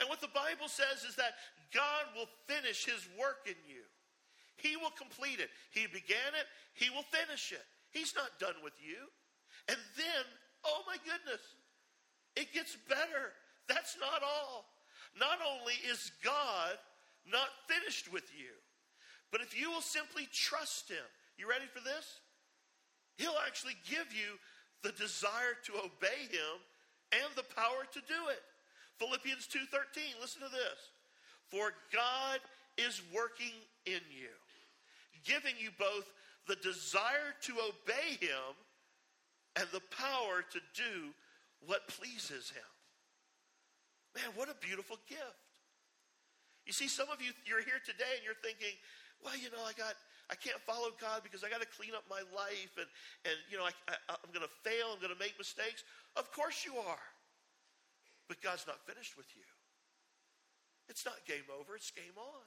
And 0.00 0.08
what 0.08 0.24
the 0.24 0.32
Bible 0.32 0.72
says 0.72 1.04
is 1.04 1.20
that 1.20 1.36
God 1.76 2.08
will 2.16 2.32
finish 2.48 2.88
his 2.88 3.04
work 3.20 3.44
in 3.44 3.60
you. 3.68 3.84
He 4.56 4.80
will 4.80 4.92
complete 4.96 5.36
it. 5.36 5.52
He 5.68 5.84
began 5.84 6.32
it, 6.32 6.48
he 6.72 6.88
will 6.88 7.04
finish 7.12 7.52
it. 7.52 7.64
He's 7.92 8.16
not 8.16 8.40
done 8.40 8.56
with 8.64 8.72
you. 8.80 9.04
And 9.68 9.76
then, 10.00 10.24
oh 10.64 10.80
my 10.86 10.96
goodness, 11.04 11.44
it 12.36 12.52
gets 12.54 12.76
better. 12.88 13.36
That's 13.68 14.00
not 14.00 14.22
all. 14.24 14.64
Not 15.18 15.44
only 15.44 15.74
is 15.90 16.12
God 16.24 16.80
not 17.28 17.52
finished 17.68 18.12
with 18.12 18.30
you, 18.32 18.56
but 19.30 19.40
if 19.40 19.58
you 19.58 19.70
will 19.70 19.84
simply 19.84 20.28
trust 20.32 20.88
him, 20.88 21.04
you 21.36 21.48
ready 21.48 21.66
for 21.66 21.82
this? 21.84 22.20
He'll 23.16 23.38
actually 23.46 23.76
give 23.84 24.12
you 24.16 24.40
the 24.82 24.92
desire 24.92 25.56
to 25.64 25.72
obey 25.78 26.28
him 26.30 26.60
and 27.12 27.34
the 27.36 27.44
power 27.54 27.84
to 27.92 28.00
do 28.00 28.28
it. 28.28 28.42
Philippians 28.98 29.46
2:13, 29.46 30.18
listen 30.20 30.42
to 30.42 30.48
this. 30.48 30.90
For 31.48 31.74
God 31.92 32.40
is 32.76 33.02
working 33.12 33.54
in 33.86 34.00
you, 34.10 34.30
giving 35.24 35.56
you 35.58 35.70
both 35.72 36.12
the 36.46 36.56
desire 36.56 37.34
to 37.42 37.60
obey 37.60 38.16
him 38.20 38.56
and 39.56 39.68
the 39.72 39.80
power 39.80 40.42
to 40.42 40.60
do 40.74 41.14
what 41.66 41.88
pleases 41.88 42.50
him. 42.50 42.62
Man, 44.14 44.34
what 44.34 44.48
a 44.48 44.54
beautiful 44.54 44.98
gift. 45.08 45.22
You 46.66 46.72
see, 46.72 46.88
some 46.88 47.08
of 47.10 47.20
you, 47.20 47.32
you're 47.44 47.62
here 47.62 47.80
today 47.84 48.16
and 48.16 48.24
you're 48.24 48.34
thinking, 48.42 48.76
well, 49.22 49.36
you 49.36 49.50
know, 49.50 49.62
I 49.64 49.72
got 49.72 49.94
I 50.30 50.38
can't 50.38 50.62
follow 50.62 50.94
God 51.02 51.26
because 51.26 51.42
I 51.42 51.50
got 51.50 51.58
to 51.58 51.66
clean 51.74 51.90
up 51.90 52.06
my 52.06 52.22
life 52.30 52.78
and, 52.78 52.86
and 53.26 53.34
you 53.50 53.58
know, 53.58 53.66
I, 53.66 53.74
I, 53.90 54.14
I'm 54.14 54.30
going 54.30 54.46
to 54.46 54.54
fail. 54.62 54.94
I'm 54.94 55.02
going 55.02 55.12
to 55.12 55.18
make 55.18 55.34
mistakes. 55.34 55.82
Of 56.14 56.30
course 56.30 56.62
you 56.62 56.78
are. 56.78 57.06
But 58.30 58.38
God's 58.38 58.62
not 58.70 58.78
finished 58.86 59.18
with 59.18 59.26
you. 59.34 59.42
It's 60.86 61.02
not 61.02 61.18
game 61.26 61.46
over, 61.50 61.74
it's 61.74 61.90
game 61.90 62.14
on. 62.18 62.46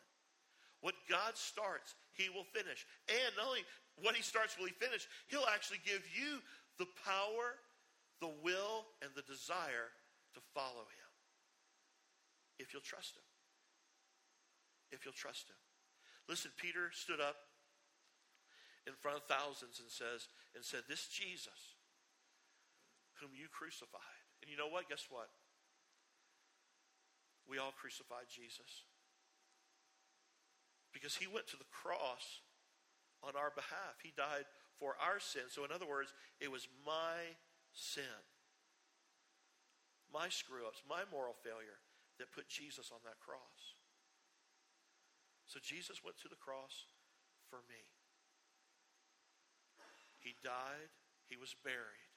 What 0.80 0.96
God 1.08 1.36
starts, 1.36 1.96
He 2.16 2.28
will 2.28 2.48
finish. 2.56 2.88
And 3.08 3.32
not 3.36 3.48
only 3.48 3.64
what 4.00 4.16
He 4.16 4.24
starts 4.24 4.60
will 4.60 4.68
He 4.68 4.76
finish, 4.80 5.08
He'll 5.28 5.48
actually 5.52 5.80
give 5.84 6.04
you 6.12 6.40
the 6.80 6.88
power, 7.04 7.60
the 8.20 8.32
will, 8.44 8.88
and 9.04 9.12
the 9.16 9.24
desire 9.24 9.92
to 10.36 10.40
follow 10.56 10.88
Him. 10.88 11.12
If 12.60 12.72
you'll 12.72 12.84
trust 12.84 13.16
Him. 13.16 13.28
If 14.92 15.04
you'll 15.04 15.16
trust 15.16 15.48
Him. 15.48 15.60
Listen, 16.28 16.52
Peter 16.60 16.92
stood 16.92 17.20
up 17.20 17.36
in 18.86 18.94
front 19.00 19.18
of 19.18 19.24
thousands 19.26 19.80
and 19.80 19.90
says 19.90 20.28
and 20.56 20.64
said, 20.64 20.84
This 20.88 21.08
Jesus 21.08 21.80
whom 23.24 23.32
you 23.32 23.48
crucified. 23.48 24.20
And 24.44 24.52
you 24.52 24.58
know 24.60 24.68
what? 24.68 24.90
Guess 24.92 25.08
what? 25.08 25.32
We 27.48 27.60
all 27.60 27.72
crucified 27.72 28.28
Jesus. 28.28 28.88
Because 30.92 31.16
he 31.16 31.32
went 31.32 31.48
to 31.48 31.58
the 31.58 31.70
cross 31.72 32.44
on 33.24 33.40
our 33.40 33.56
behalf. 33.56 34.04
He 34.04 34.12
died 34.16 34.44
for 34.78 35.00
our 35.00 35.24
sin. 35.24 35.48
So, 35.48 35.64
in 35.64 35.72
other 35.72 35.88
words, 35.88 36.12
it 36.44 36.52
was 36.52 36.68
my 36.86 37.40
sin, 37.72 38.20
my 40.12 40.30
screw 40.30 40.68
ups, 40.68 40.84
my 40.84 41.08
moral 41.10 41.34
failure 41.42 41.82
that 42.20 42.36
put 42.36 42.52
Jesus 42.52 42.92
on 42.92 43.00
that 43.08 43.18
cross. 43.24 43.80
So, 45.48 45.58
Jesus 45.64 46.04
went 46.04 46.20
to 46.22 46.30
the 46.30 46.40
cross 46.40 46.92
for 47.50 47.64
me. 47.72 47.82
He 50.24 50.40
died, 50.40 50.96
he 51.28 51.36
was 51.36 51.52
buried, 51.68 52.16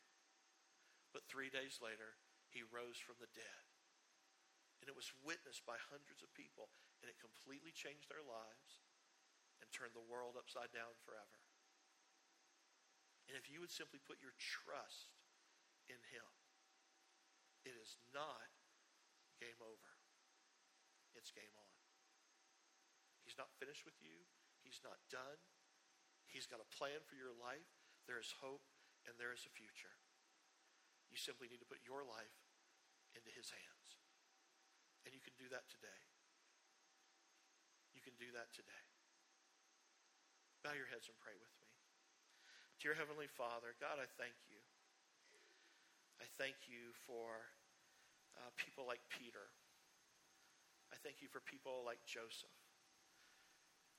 but 1.11 1.27
three 1.27 1.51
days 1.51 1.83
later, 1.83 2.23
he 2.55 2.63
rose 2.63 3.03
from 3.03 3.19
the 3.19 3.31
dead. 3.35 3.67
And 4.79 4.87
it 4.87 4.95
was 4.95 5.11
witnessed 5.27 5.67
by 5.67 5.81
hundreds 5.91 6.23
of 6.23 6.31
people, 6.37 6.71
and 7.03 7.11
it 7.11 7.19
completely 7.19 7.75
changed 7.75 8.07
their 8.07 8.23
lives 8.23 8.87
and 9.59 9.67
turned 9.75 9.99
the 9.99 10.07
world 10.07 10.39
upside 10.39 10.71
down 10.71 10.95
forever. 11.03 11.43
And 13.27 13.35
if 13.35 13.51
you 13.51 13.59
would 13.59 13.75
simply 13.75 13.99
put 13.99 14.23
your 14.23 14.37
trust 14.39 15.19
in 15.91 15.99
him, 16.15 16.31
it 17.67 17.75
is 17.75 17.99
not 18.15 18.47
game 19.43 19.59
over. 19.59 19.91
It's 21.19 21.35
game 21.35 21.51
on. 21.59 21.75
He's 23.27 23.41
not 23.41 23.51
finished 23.59 23.83
with 23.83 23.99
you. 23.99 24.23
He's 24.63 24.79
not 24.87 25.03
done. 25.11 25.43
He's 26.31 26.47
got 26.47 26.63
a 26.63 26.69
plan 26.71 27.03
for 27.03 27.19
your 27.19 27.35
life. 27.35 27.76
There 28.07 28.23
is 28.23 28.31
hope 28.39 28.63
and 29.07 29.19
there 29.19 29.35
is 29.35 29.43
a 29.47 29.53
future. 29.53 29.95
You 31.11 31.19
simply 31.19 31.51
need 31.51 31.63
to 31.63 31.69
put 31.69 31.83
your 31.83 32.07
life 32.07 32.39
into 33.15 33.31
his 33.31 33.51
hands. 33.51 33.99
And 35.07 35.15
you 35.15 35.23
can 35.23 35.35
do 35.39 35.47
that 35.55 35.67
today. 35.71 36.03
You 37.95 38.03
can 38.03 38.19
do 38.19 38.31
that 38.35 38.51
today. 38.55 38.87
Bow 40.67 40.75
your 40.75 40.91
heads 40.91 41.07
and 41.07 41.19
pray 41.23 41.35
with 41.39 41.55
me. 41.63 41.71
Dear 42.83 42.99
Heavenly 42.99 43.31
Father, 43.31 43.75
God, 43.79 44.03
I 44.03 44.07
thank 44.19 44.35
you. 44.51 44.59
I 46.19 46.27
thank 46.39 46.67
you 46.67 46.95
for 47.07 47.51
uh, 48.39 48.51
people 48.59 48.87
like 48.87 49.03
Peter. 49.11 49.51
I 50.93 50.97
thank 51.03 51.23
you 51.23 51.29
for 51.31 51.43
people 51.43 51.83
like 51.83 52.03
Joseph. 52.07 52.53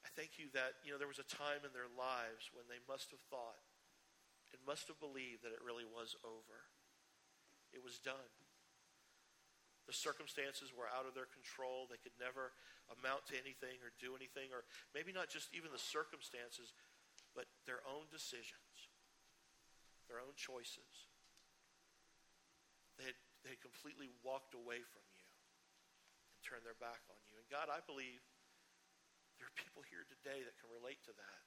I 0.06 0.10
thank 0.16 0.40
you 0.40 0.48
that, 0.56 0.80
you 0.88 0.96
know, 0.96 1.00
there 1.00 1.12
was 1.12 1.20
a 1.20 1.28
time 1.28 1.68
in 1.68 1.76
their 1.76 1.92
lives 1.92 2.48
when 2.56 2.64
they 2.72 2.80
must 2.88 3.12
have 3.12 3.24
thought 3.28 3.60
and 4.52 4.60
must 4.64 4.88
have 4.88 5.00
believed 5.00 5.44
that 5.44 5.56
it 5.56 5.64
really 5.64 5.86
was 5.88 6.16
over. 6.24 6.68
It 7.76 7.84
was 7.84 8.00
done. 8.00 8.32
The 9.88 9.96
circumstances 9.96 10.76
were 10.76 10.92
out 10.92 11.08
of 11.08 11.16
their 11.16 11.32
control. 11.32 11.88
They 11.88 12.00
could 12.00 12.16
never 12.20 12.52
amount 12.92 13.28
to 13.32 13.40
anything 13.40 13.80
or 13.80 13.96
do 14.04 14.20
anything, 14.20 14.52
or 14.52 14.68
maybe 14.92 15.16
not 15.16 15.32
just 15.32 15.52
even 15.56 15.72
the 15.72 15.80
circumstances, 15.80 16.76
but 17.32 17.48
their 17.64 17.80
own 17.88 18.12
decisions, 18.12 18.92
their 20.12 20.20
own 20.20 20.36
choices. 20.36 21.08
They 23.00 23.08
had, 23.08 23.20
they 23.48 23.56
had 23.56 23.64
completely 23.64 24.12
walked 24.28 24.52
away 24.52 24.84
from 24.84 25.04
you 25.16 25.28
and 26.36 26.40
turned 26.44 26.68
their 26.68 26.80
back 26.84 27.00
on 27.08 27.20
you. 27.32 27.40
And 27.40 27.48
God, 27.48 27.72
I 27.72 27.80
believe 27.88 28.20
there 29.40 29.48
are 29.48 29.56
people 29.56 29.88
here 29.88 30.04
today 30.04 30.44
that 30.44 30.56
can 30.60 30.68
relate 30.68 31.00
to 31.08 31.16
that. 31.16 31.47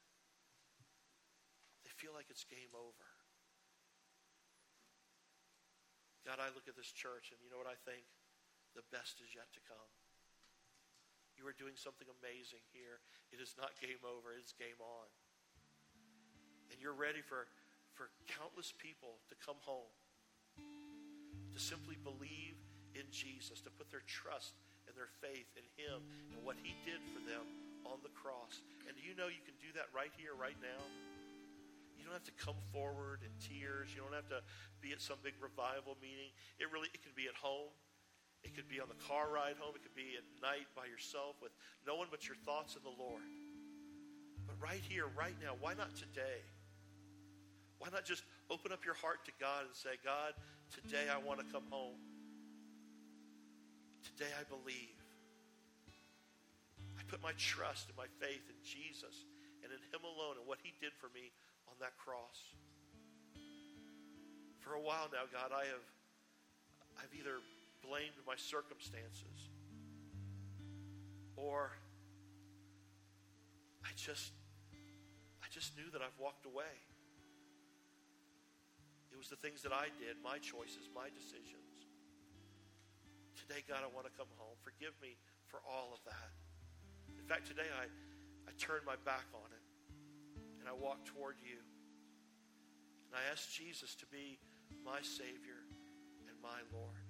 Feel 2.01 2.17
like 2.17 2.33
it's 2.33 2.49
game 2.49 2.73
over. 2.73 3.09
God, 6.25 6.41
I 6.41 6.49
look 6.57 6.65
at 6.65 6.73
this 6.73 6.89
church 6.89 7.29
and 7.29 7.37
you 7.45 7.53
know 7.53 7.61
what 7.61 7.69
I 7.69 7.77
think? 7.85 8.09
The 8.73 8.81
best 8.89 9.21
is 9.21 9.37
yet 9.37 9.53
to 9.53 9.61
come. 9.69 9.91
You 11.37 11.45
are 11.45 11.53
doing 11.53 11.77
something 11.77 12.09
amazing 12.09 12.65
here. 12.73 13.05
It 13.37 13.41
is 13.45 13.53
not 13.61 13.77
game 13.85 14.01
over, 14.01 14.33
it 14.33 14.41
is 14.41 14.57
game 14.57 14.81
on. 14.81 15.09
And 16.73 16.81
you're 16.81 16.97
ready 16.97 17.21
for, 17.21 17.45
for 17.93 18.09
countless 18.33 18.73
people 18.73 19.21
to 19.29 19.37
come 19.37 19.61
home, 19.61 19.93
to 20.57 21.61
simply 21.61 22.01
believe 22.01 22.57
in 22.97 23.05
Jesus, 23.13 23.61
to 23.69 23.71
put 23.77 23.93
their 23.93 24.05
trust 24.09 24.57
and 24.89 24.97
their 24.97 25.13
faith 25.21 25.53
in 25.53 25.69
Him 25.77 26.01
and 26.33 26.41
what 26.49 26.57
He 26.65 26.73
did 26.89 27.05
for 27.13 27.21
them 27.29 27.45
on 27.85 28.01
the 28.01 28.13
cross. 28.17 28.65
And 28.89 28.97
do 28.97 29.05
you 29.05 29.13
know 29.13 29.29
you 29.29 29.45
can 29.45 29.57
do 29.61 29.69
that 29.77 29.93
right 29.93 30.13
here, 30.17 30.33
right 30.33 30.57
now? 30.65 30.81
You 32.01 32.09
don't 32.09 32.17
have 32.17 32.25
to 32.33 32.39
come 32.41 32.57
forward 32.73 33.21
in 33.21 33.33
tears. 33.37 33.93
You 33.93 34.01
don't 34.01 34.17
have 34.17 34.33
to 34.33 34.41
be 34.81 34.97
at 34.97 35.05
some 35.05 35.21
big 35.21 35.37
revival 35.37 36.01
meeting. 36.01 36.33
It 36.57 36.73
really 36.73 36.89
it 36.97 37.05
can 37.05 37.13
be 37.13 37.29
at 37.29 37.37
home. 37.37 37.69
It 38.41 38.57
could 38.57 38.73
be 38.73 38.81
on 38.81 38.89
the 38.89 38.97
car 39.05 39.29
ride 39.29 39.61
home. 39.61 39.77
It 39.77 39.85
could 39.85 39.93
be 39.93 40.17
at 40.17 40.25
night 40.41 40.65
by 40.73 40.89
yourself 40.89 41.37
with 41.45 41.53
no 41.85 42.01
one 42.01 42.09
but 42.09 42.25
your 42.25 42.41
thoughts 42.41 42.73
of 42.73 42.81
the 42.81 42.97
Lord. 42.97 43.21
But 44.49 44.57
right 44.57 44.81
here, 44.81 45.13
right 45.13 45.37
now, 45.45 45.61
why 45.61 45.77
not 45.77 45.93
today? 45.93 46.41
Why 47.79 47.93
not 47.93 48.09
just 48.09 48.25
open 48.49 48.73
up 48.73 48.85
your 48.85 48.97
heart 48.97 49.25
to 49.29 49.33
God 49.37 49.69
and 49.69 49.77
say, 49.77 50.01
God, 50.01 50.33
today 50.73 51.09
I 51.13 51.21
want 51.21 51.41
to 51.41 51.47
come 51.53 51.65
home. 51.69 52.01
Today 54.05 54.33
I 54.37 54.45
believe. 54.49 54.97
I 56.97 57.03
put 57.09 57.21
my 57.21 57.33
trust 57.37 57.89
and 57.89 57.97
my 57.97 58.09
faith 58.21 58.45
in 58.49 58.57
Jesus 58.65 59.29
and 59.65 59.73
in 59.73 59.81
Him 59.93 60.05
alone 60.05 60.41
and 60.41 60.45
what 60.49 60.61
He 60.65 60.73
did 60.81 60.93
for 60.97 61.09
me 61.13 61.33
that 61.81 61.97
cross. 61.97 62.39
For 64.61 64.75
a 64.75 64.81
while 64.81 65.09
now, 65.13 65.25
God, 65.33 65.51
I 65.51 65.65
have 65.67 65.85
I've 67.01 67.13
either 67.17 67.41
blamed 67.81 68.21
my 68.27 68.37
circumstances. 68.37 69.49
Or 71.37 71.73
I 73.83 73.91
just 73.97 74.33
I 75.43 75.49
just 75.51 75.77
knew 75.77 75.89
that 75.93 76.05
I've 76.05 76.17
walked 76.21 76.45
away. 76.45 76.77
It 79.11 79.19
was 79.19 79.29
the 79.29 79.41
things 79.41 79.61
that 79.65 79.73
I 79.73 79.89
did, 79.99 80.21
my 80.23 80.39
choices, 80.39 80.89
my 80.95 81.09
decisions. 81.11 81.89
Today, 83.35 83.65
God, 83.67 83.83
I 83.83 83.91
want 83.91 84.07
to 84.07 84.15
come 84.15 84.31
home. 84.37 84.55
Forgive 84.63 84.95
me 85.03 85.17
for 85.49 85.59
all 85.67 85.91
of 85.97 86.01
that. 86.07 86.31
In 87.19 87.27
fact, 87.27 87.49
today 87.49 87.67
I, 87.67 87.89
I 88.47 88.53
turned 88.57 88.87
my 88.87 88.97
back 89.05 89.27
on 89.35 89.49
it 89.51 89.60
and 90.61 90.69
I 90.69 90.77
walked 90.77 91.09
toward 91.09 91.41
you. 91.41 91.59
And 93.09 93.19
I 93.19 93.33
asked 93.33 93.51
Jesus 93.57 93.97
to 93.97 94.07
be 94.07 94.39
my 94.85 95.03
Savior 95.03 95.67
and 96.29 96.37
my 96.39 96.63
Lord 96.71 97.03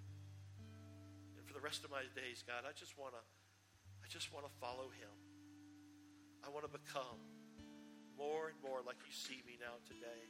And 1.36 1.44
for 1.44 1.53
the 1.53 1.61
rest 1.61 1.84
of 1.84 1.90
my 1.90 2.07
days, 2.16 2.40
God, 2.46 2.64
I 2.64 2.72
just 2.72 2.96
want 2.96 3.12
to 3.12 3.22
I 4.01 4.09
just 4.09 4.32
want 4.32 4.46
to 4.48 4.53
follow 4.59 4.88
him. 4.96 5.14
I 6.40 6.48
want 6.48 6.64
to 6.64 6.72
become 6.72 7.20
more 8.16 8.48
and 8.48 8.59
more 8.64 8.80
like 8.82 8.96
you 9.05 9.12
see 9.12 9.44
me 9.44 9.61
now 9.61 9.76
today. 9.84 10.24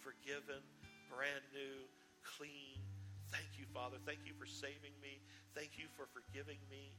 Forgiven, 0.00 0.64
brand 1.12 1.44
new, 1.52 1.84
clean. 2.24 2.80
Thank 3.28 3.60
you, 3.60 3.68
Father. 3.70 4.00
Thank 4.08 4.24
you 4.24 4.32
for 4.34 4.48
saving 4.48 4.96
me. 5.04 5.20
Thank 5.54 5.76
you 5.76 5.86
for 5.94 6.08
forgiving 6.10 6.58
me. 6.72 6.96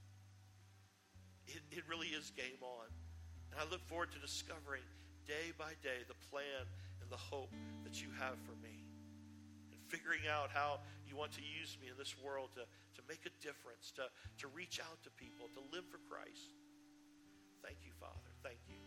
It, 1.47 1.61
it 1.73 1.83
really 1.89 2.13
is 2.13 2.31
game 2.31 2.61
on. 2.61 2.87
And 3.51 3.59
I 3.59 3.65
look 3.67 3.83
forward 3.89 4.13
to 4.13 4.19
discovering 4.21 4.85
day 5.27 5.53
by 5.57 5.77
day 5.81 6.05
the 6.07 6.17
plan 6.29 6.65
and 7.01 7.09
the 7.09 7.19
hope 7.19 7.51
that 7.83 8.01
you 8.01 8.09
have 8.19 8.37
for 8.45 8.55
me. 8.63 8.83
And 9.71 9.79
figuring 9.87 10.27
out 10.29 10.49
how 10.51 10.79
you 11.07 11.15
want 11.15 11.31
to 11.37 11.43
use 11.43 11.77
me 11.81 11.89
in 11.89 11.97
this 11.97 12.15
world 12.17 12.55
to, 12.55 12.63
to 12.63 13.01
make 13.07 13.27
a 13.27 13.33
difference, 13.43 13.91
to, 13.99 14.07
to 14.39 14.45
reach 14.51 14.79
out 14.79 15.01
to 15.03 15.09
people, 15.19 15.51
to 15.53 15.61
live 15.75 15.85
for 15.91 15.99
Christ. 16.07 16.55
Thank 17.61 17.83
you, 17.85 17.93
Father. 17.99 18.31
Thank 18.41 18.63
you. 18.67 18.79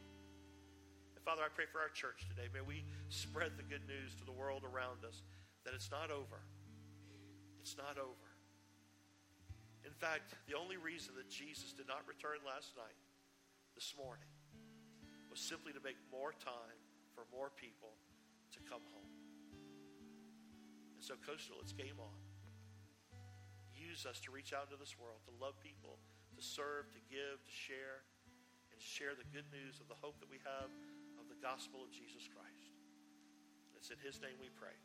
And 1.15 1.23
Father, 1.23 1.47
I 1.47 1.51
pray 1.53 1.71
for 1.71 1.79
our 1.79 1.93
church 1.93 2.27
today. 2.27 2.51
May 2.51 2.65
we 2.65 2.83
spread 3.09 3.55
the 3.57 3.67
good 3.67 3.87
news 3.87 4.15
to 4.19 4.25
the 4.25 4.35
world 4.35 4.67
around 4.67 5.07
us 5.07 5.23
that 5.65 5.73
it's 5.73 5.91
not 5.91 6.11
over. 6.11 6.43
It's 7.63 7.79
not 7.79 7.97
over. 7.97 8.29
In 9.85 9.93
fact, 9.93 10.35
the 10.49 10.57
only 10.57 10.77
reason 10.77 11.15
that 11.17 11.29
Jesus 11.29 11.73
did 11.73 11.87
not 11.87 12.03
return 12.09 12.41
last 12.45 12.73
night, 12.77 12.99
this 13.77 13.95
morning, 13.97 14.34
was 15.35 15.43
simply 15.43 15.75
to 15.75 15.83
make 15.83 15.99
more 16.15 16.31
time 16.31 16.79
for 17.11 17.27
more 17.35 17.51
people 17.59 17.99
to 18.55 18.63
come 18.71 18.87
home. 18.95 19.11
And 20.95 21.03
so, 21.03 21.19
Coastal, 21.27 21.59
it's 21.59 21.75
game 21.75 21.99
on. 21.99 22.23
Use 23.75 24.07
us 24.07 24.23
to 24.23 24.31
reach 24.31 24.55
out 24.55 24.71
into 24.71 24.79
this 24.79 24.95
world, 24.95 25.27
to 25.27 25.35
love 25.43 25.59
people, 25.59 25.99
to 26.39 26.43
serve, 26.43 26.87
to 26.95 27.03
give, 27.11 27.43
to 27.43 27.51
share, 27.51 28.07
and 28.71 28.79
share 28.79 29.19
the 29.19 29.27
good 29.35 29.51
news 29.51 29.83
of 29.83 29.91
the 29.91 29.99
hope 29.99 30.23
that 30.23 30.31
we 30.31 30.39
have 30.47 30.71
of 31.19 31.27
the 31.27 31.39
gospel 31.43 31.83
of 31.83 31.91
Jesus 31.91 32.31
Christ. 32.31 32.71
It's 33.75 33.91
in 33.91 33.99
His 34.07 34.23
name 34.23 34.39
we 34.39 34.55
pray. 34.55 34.79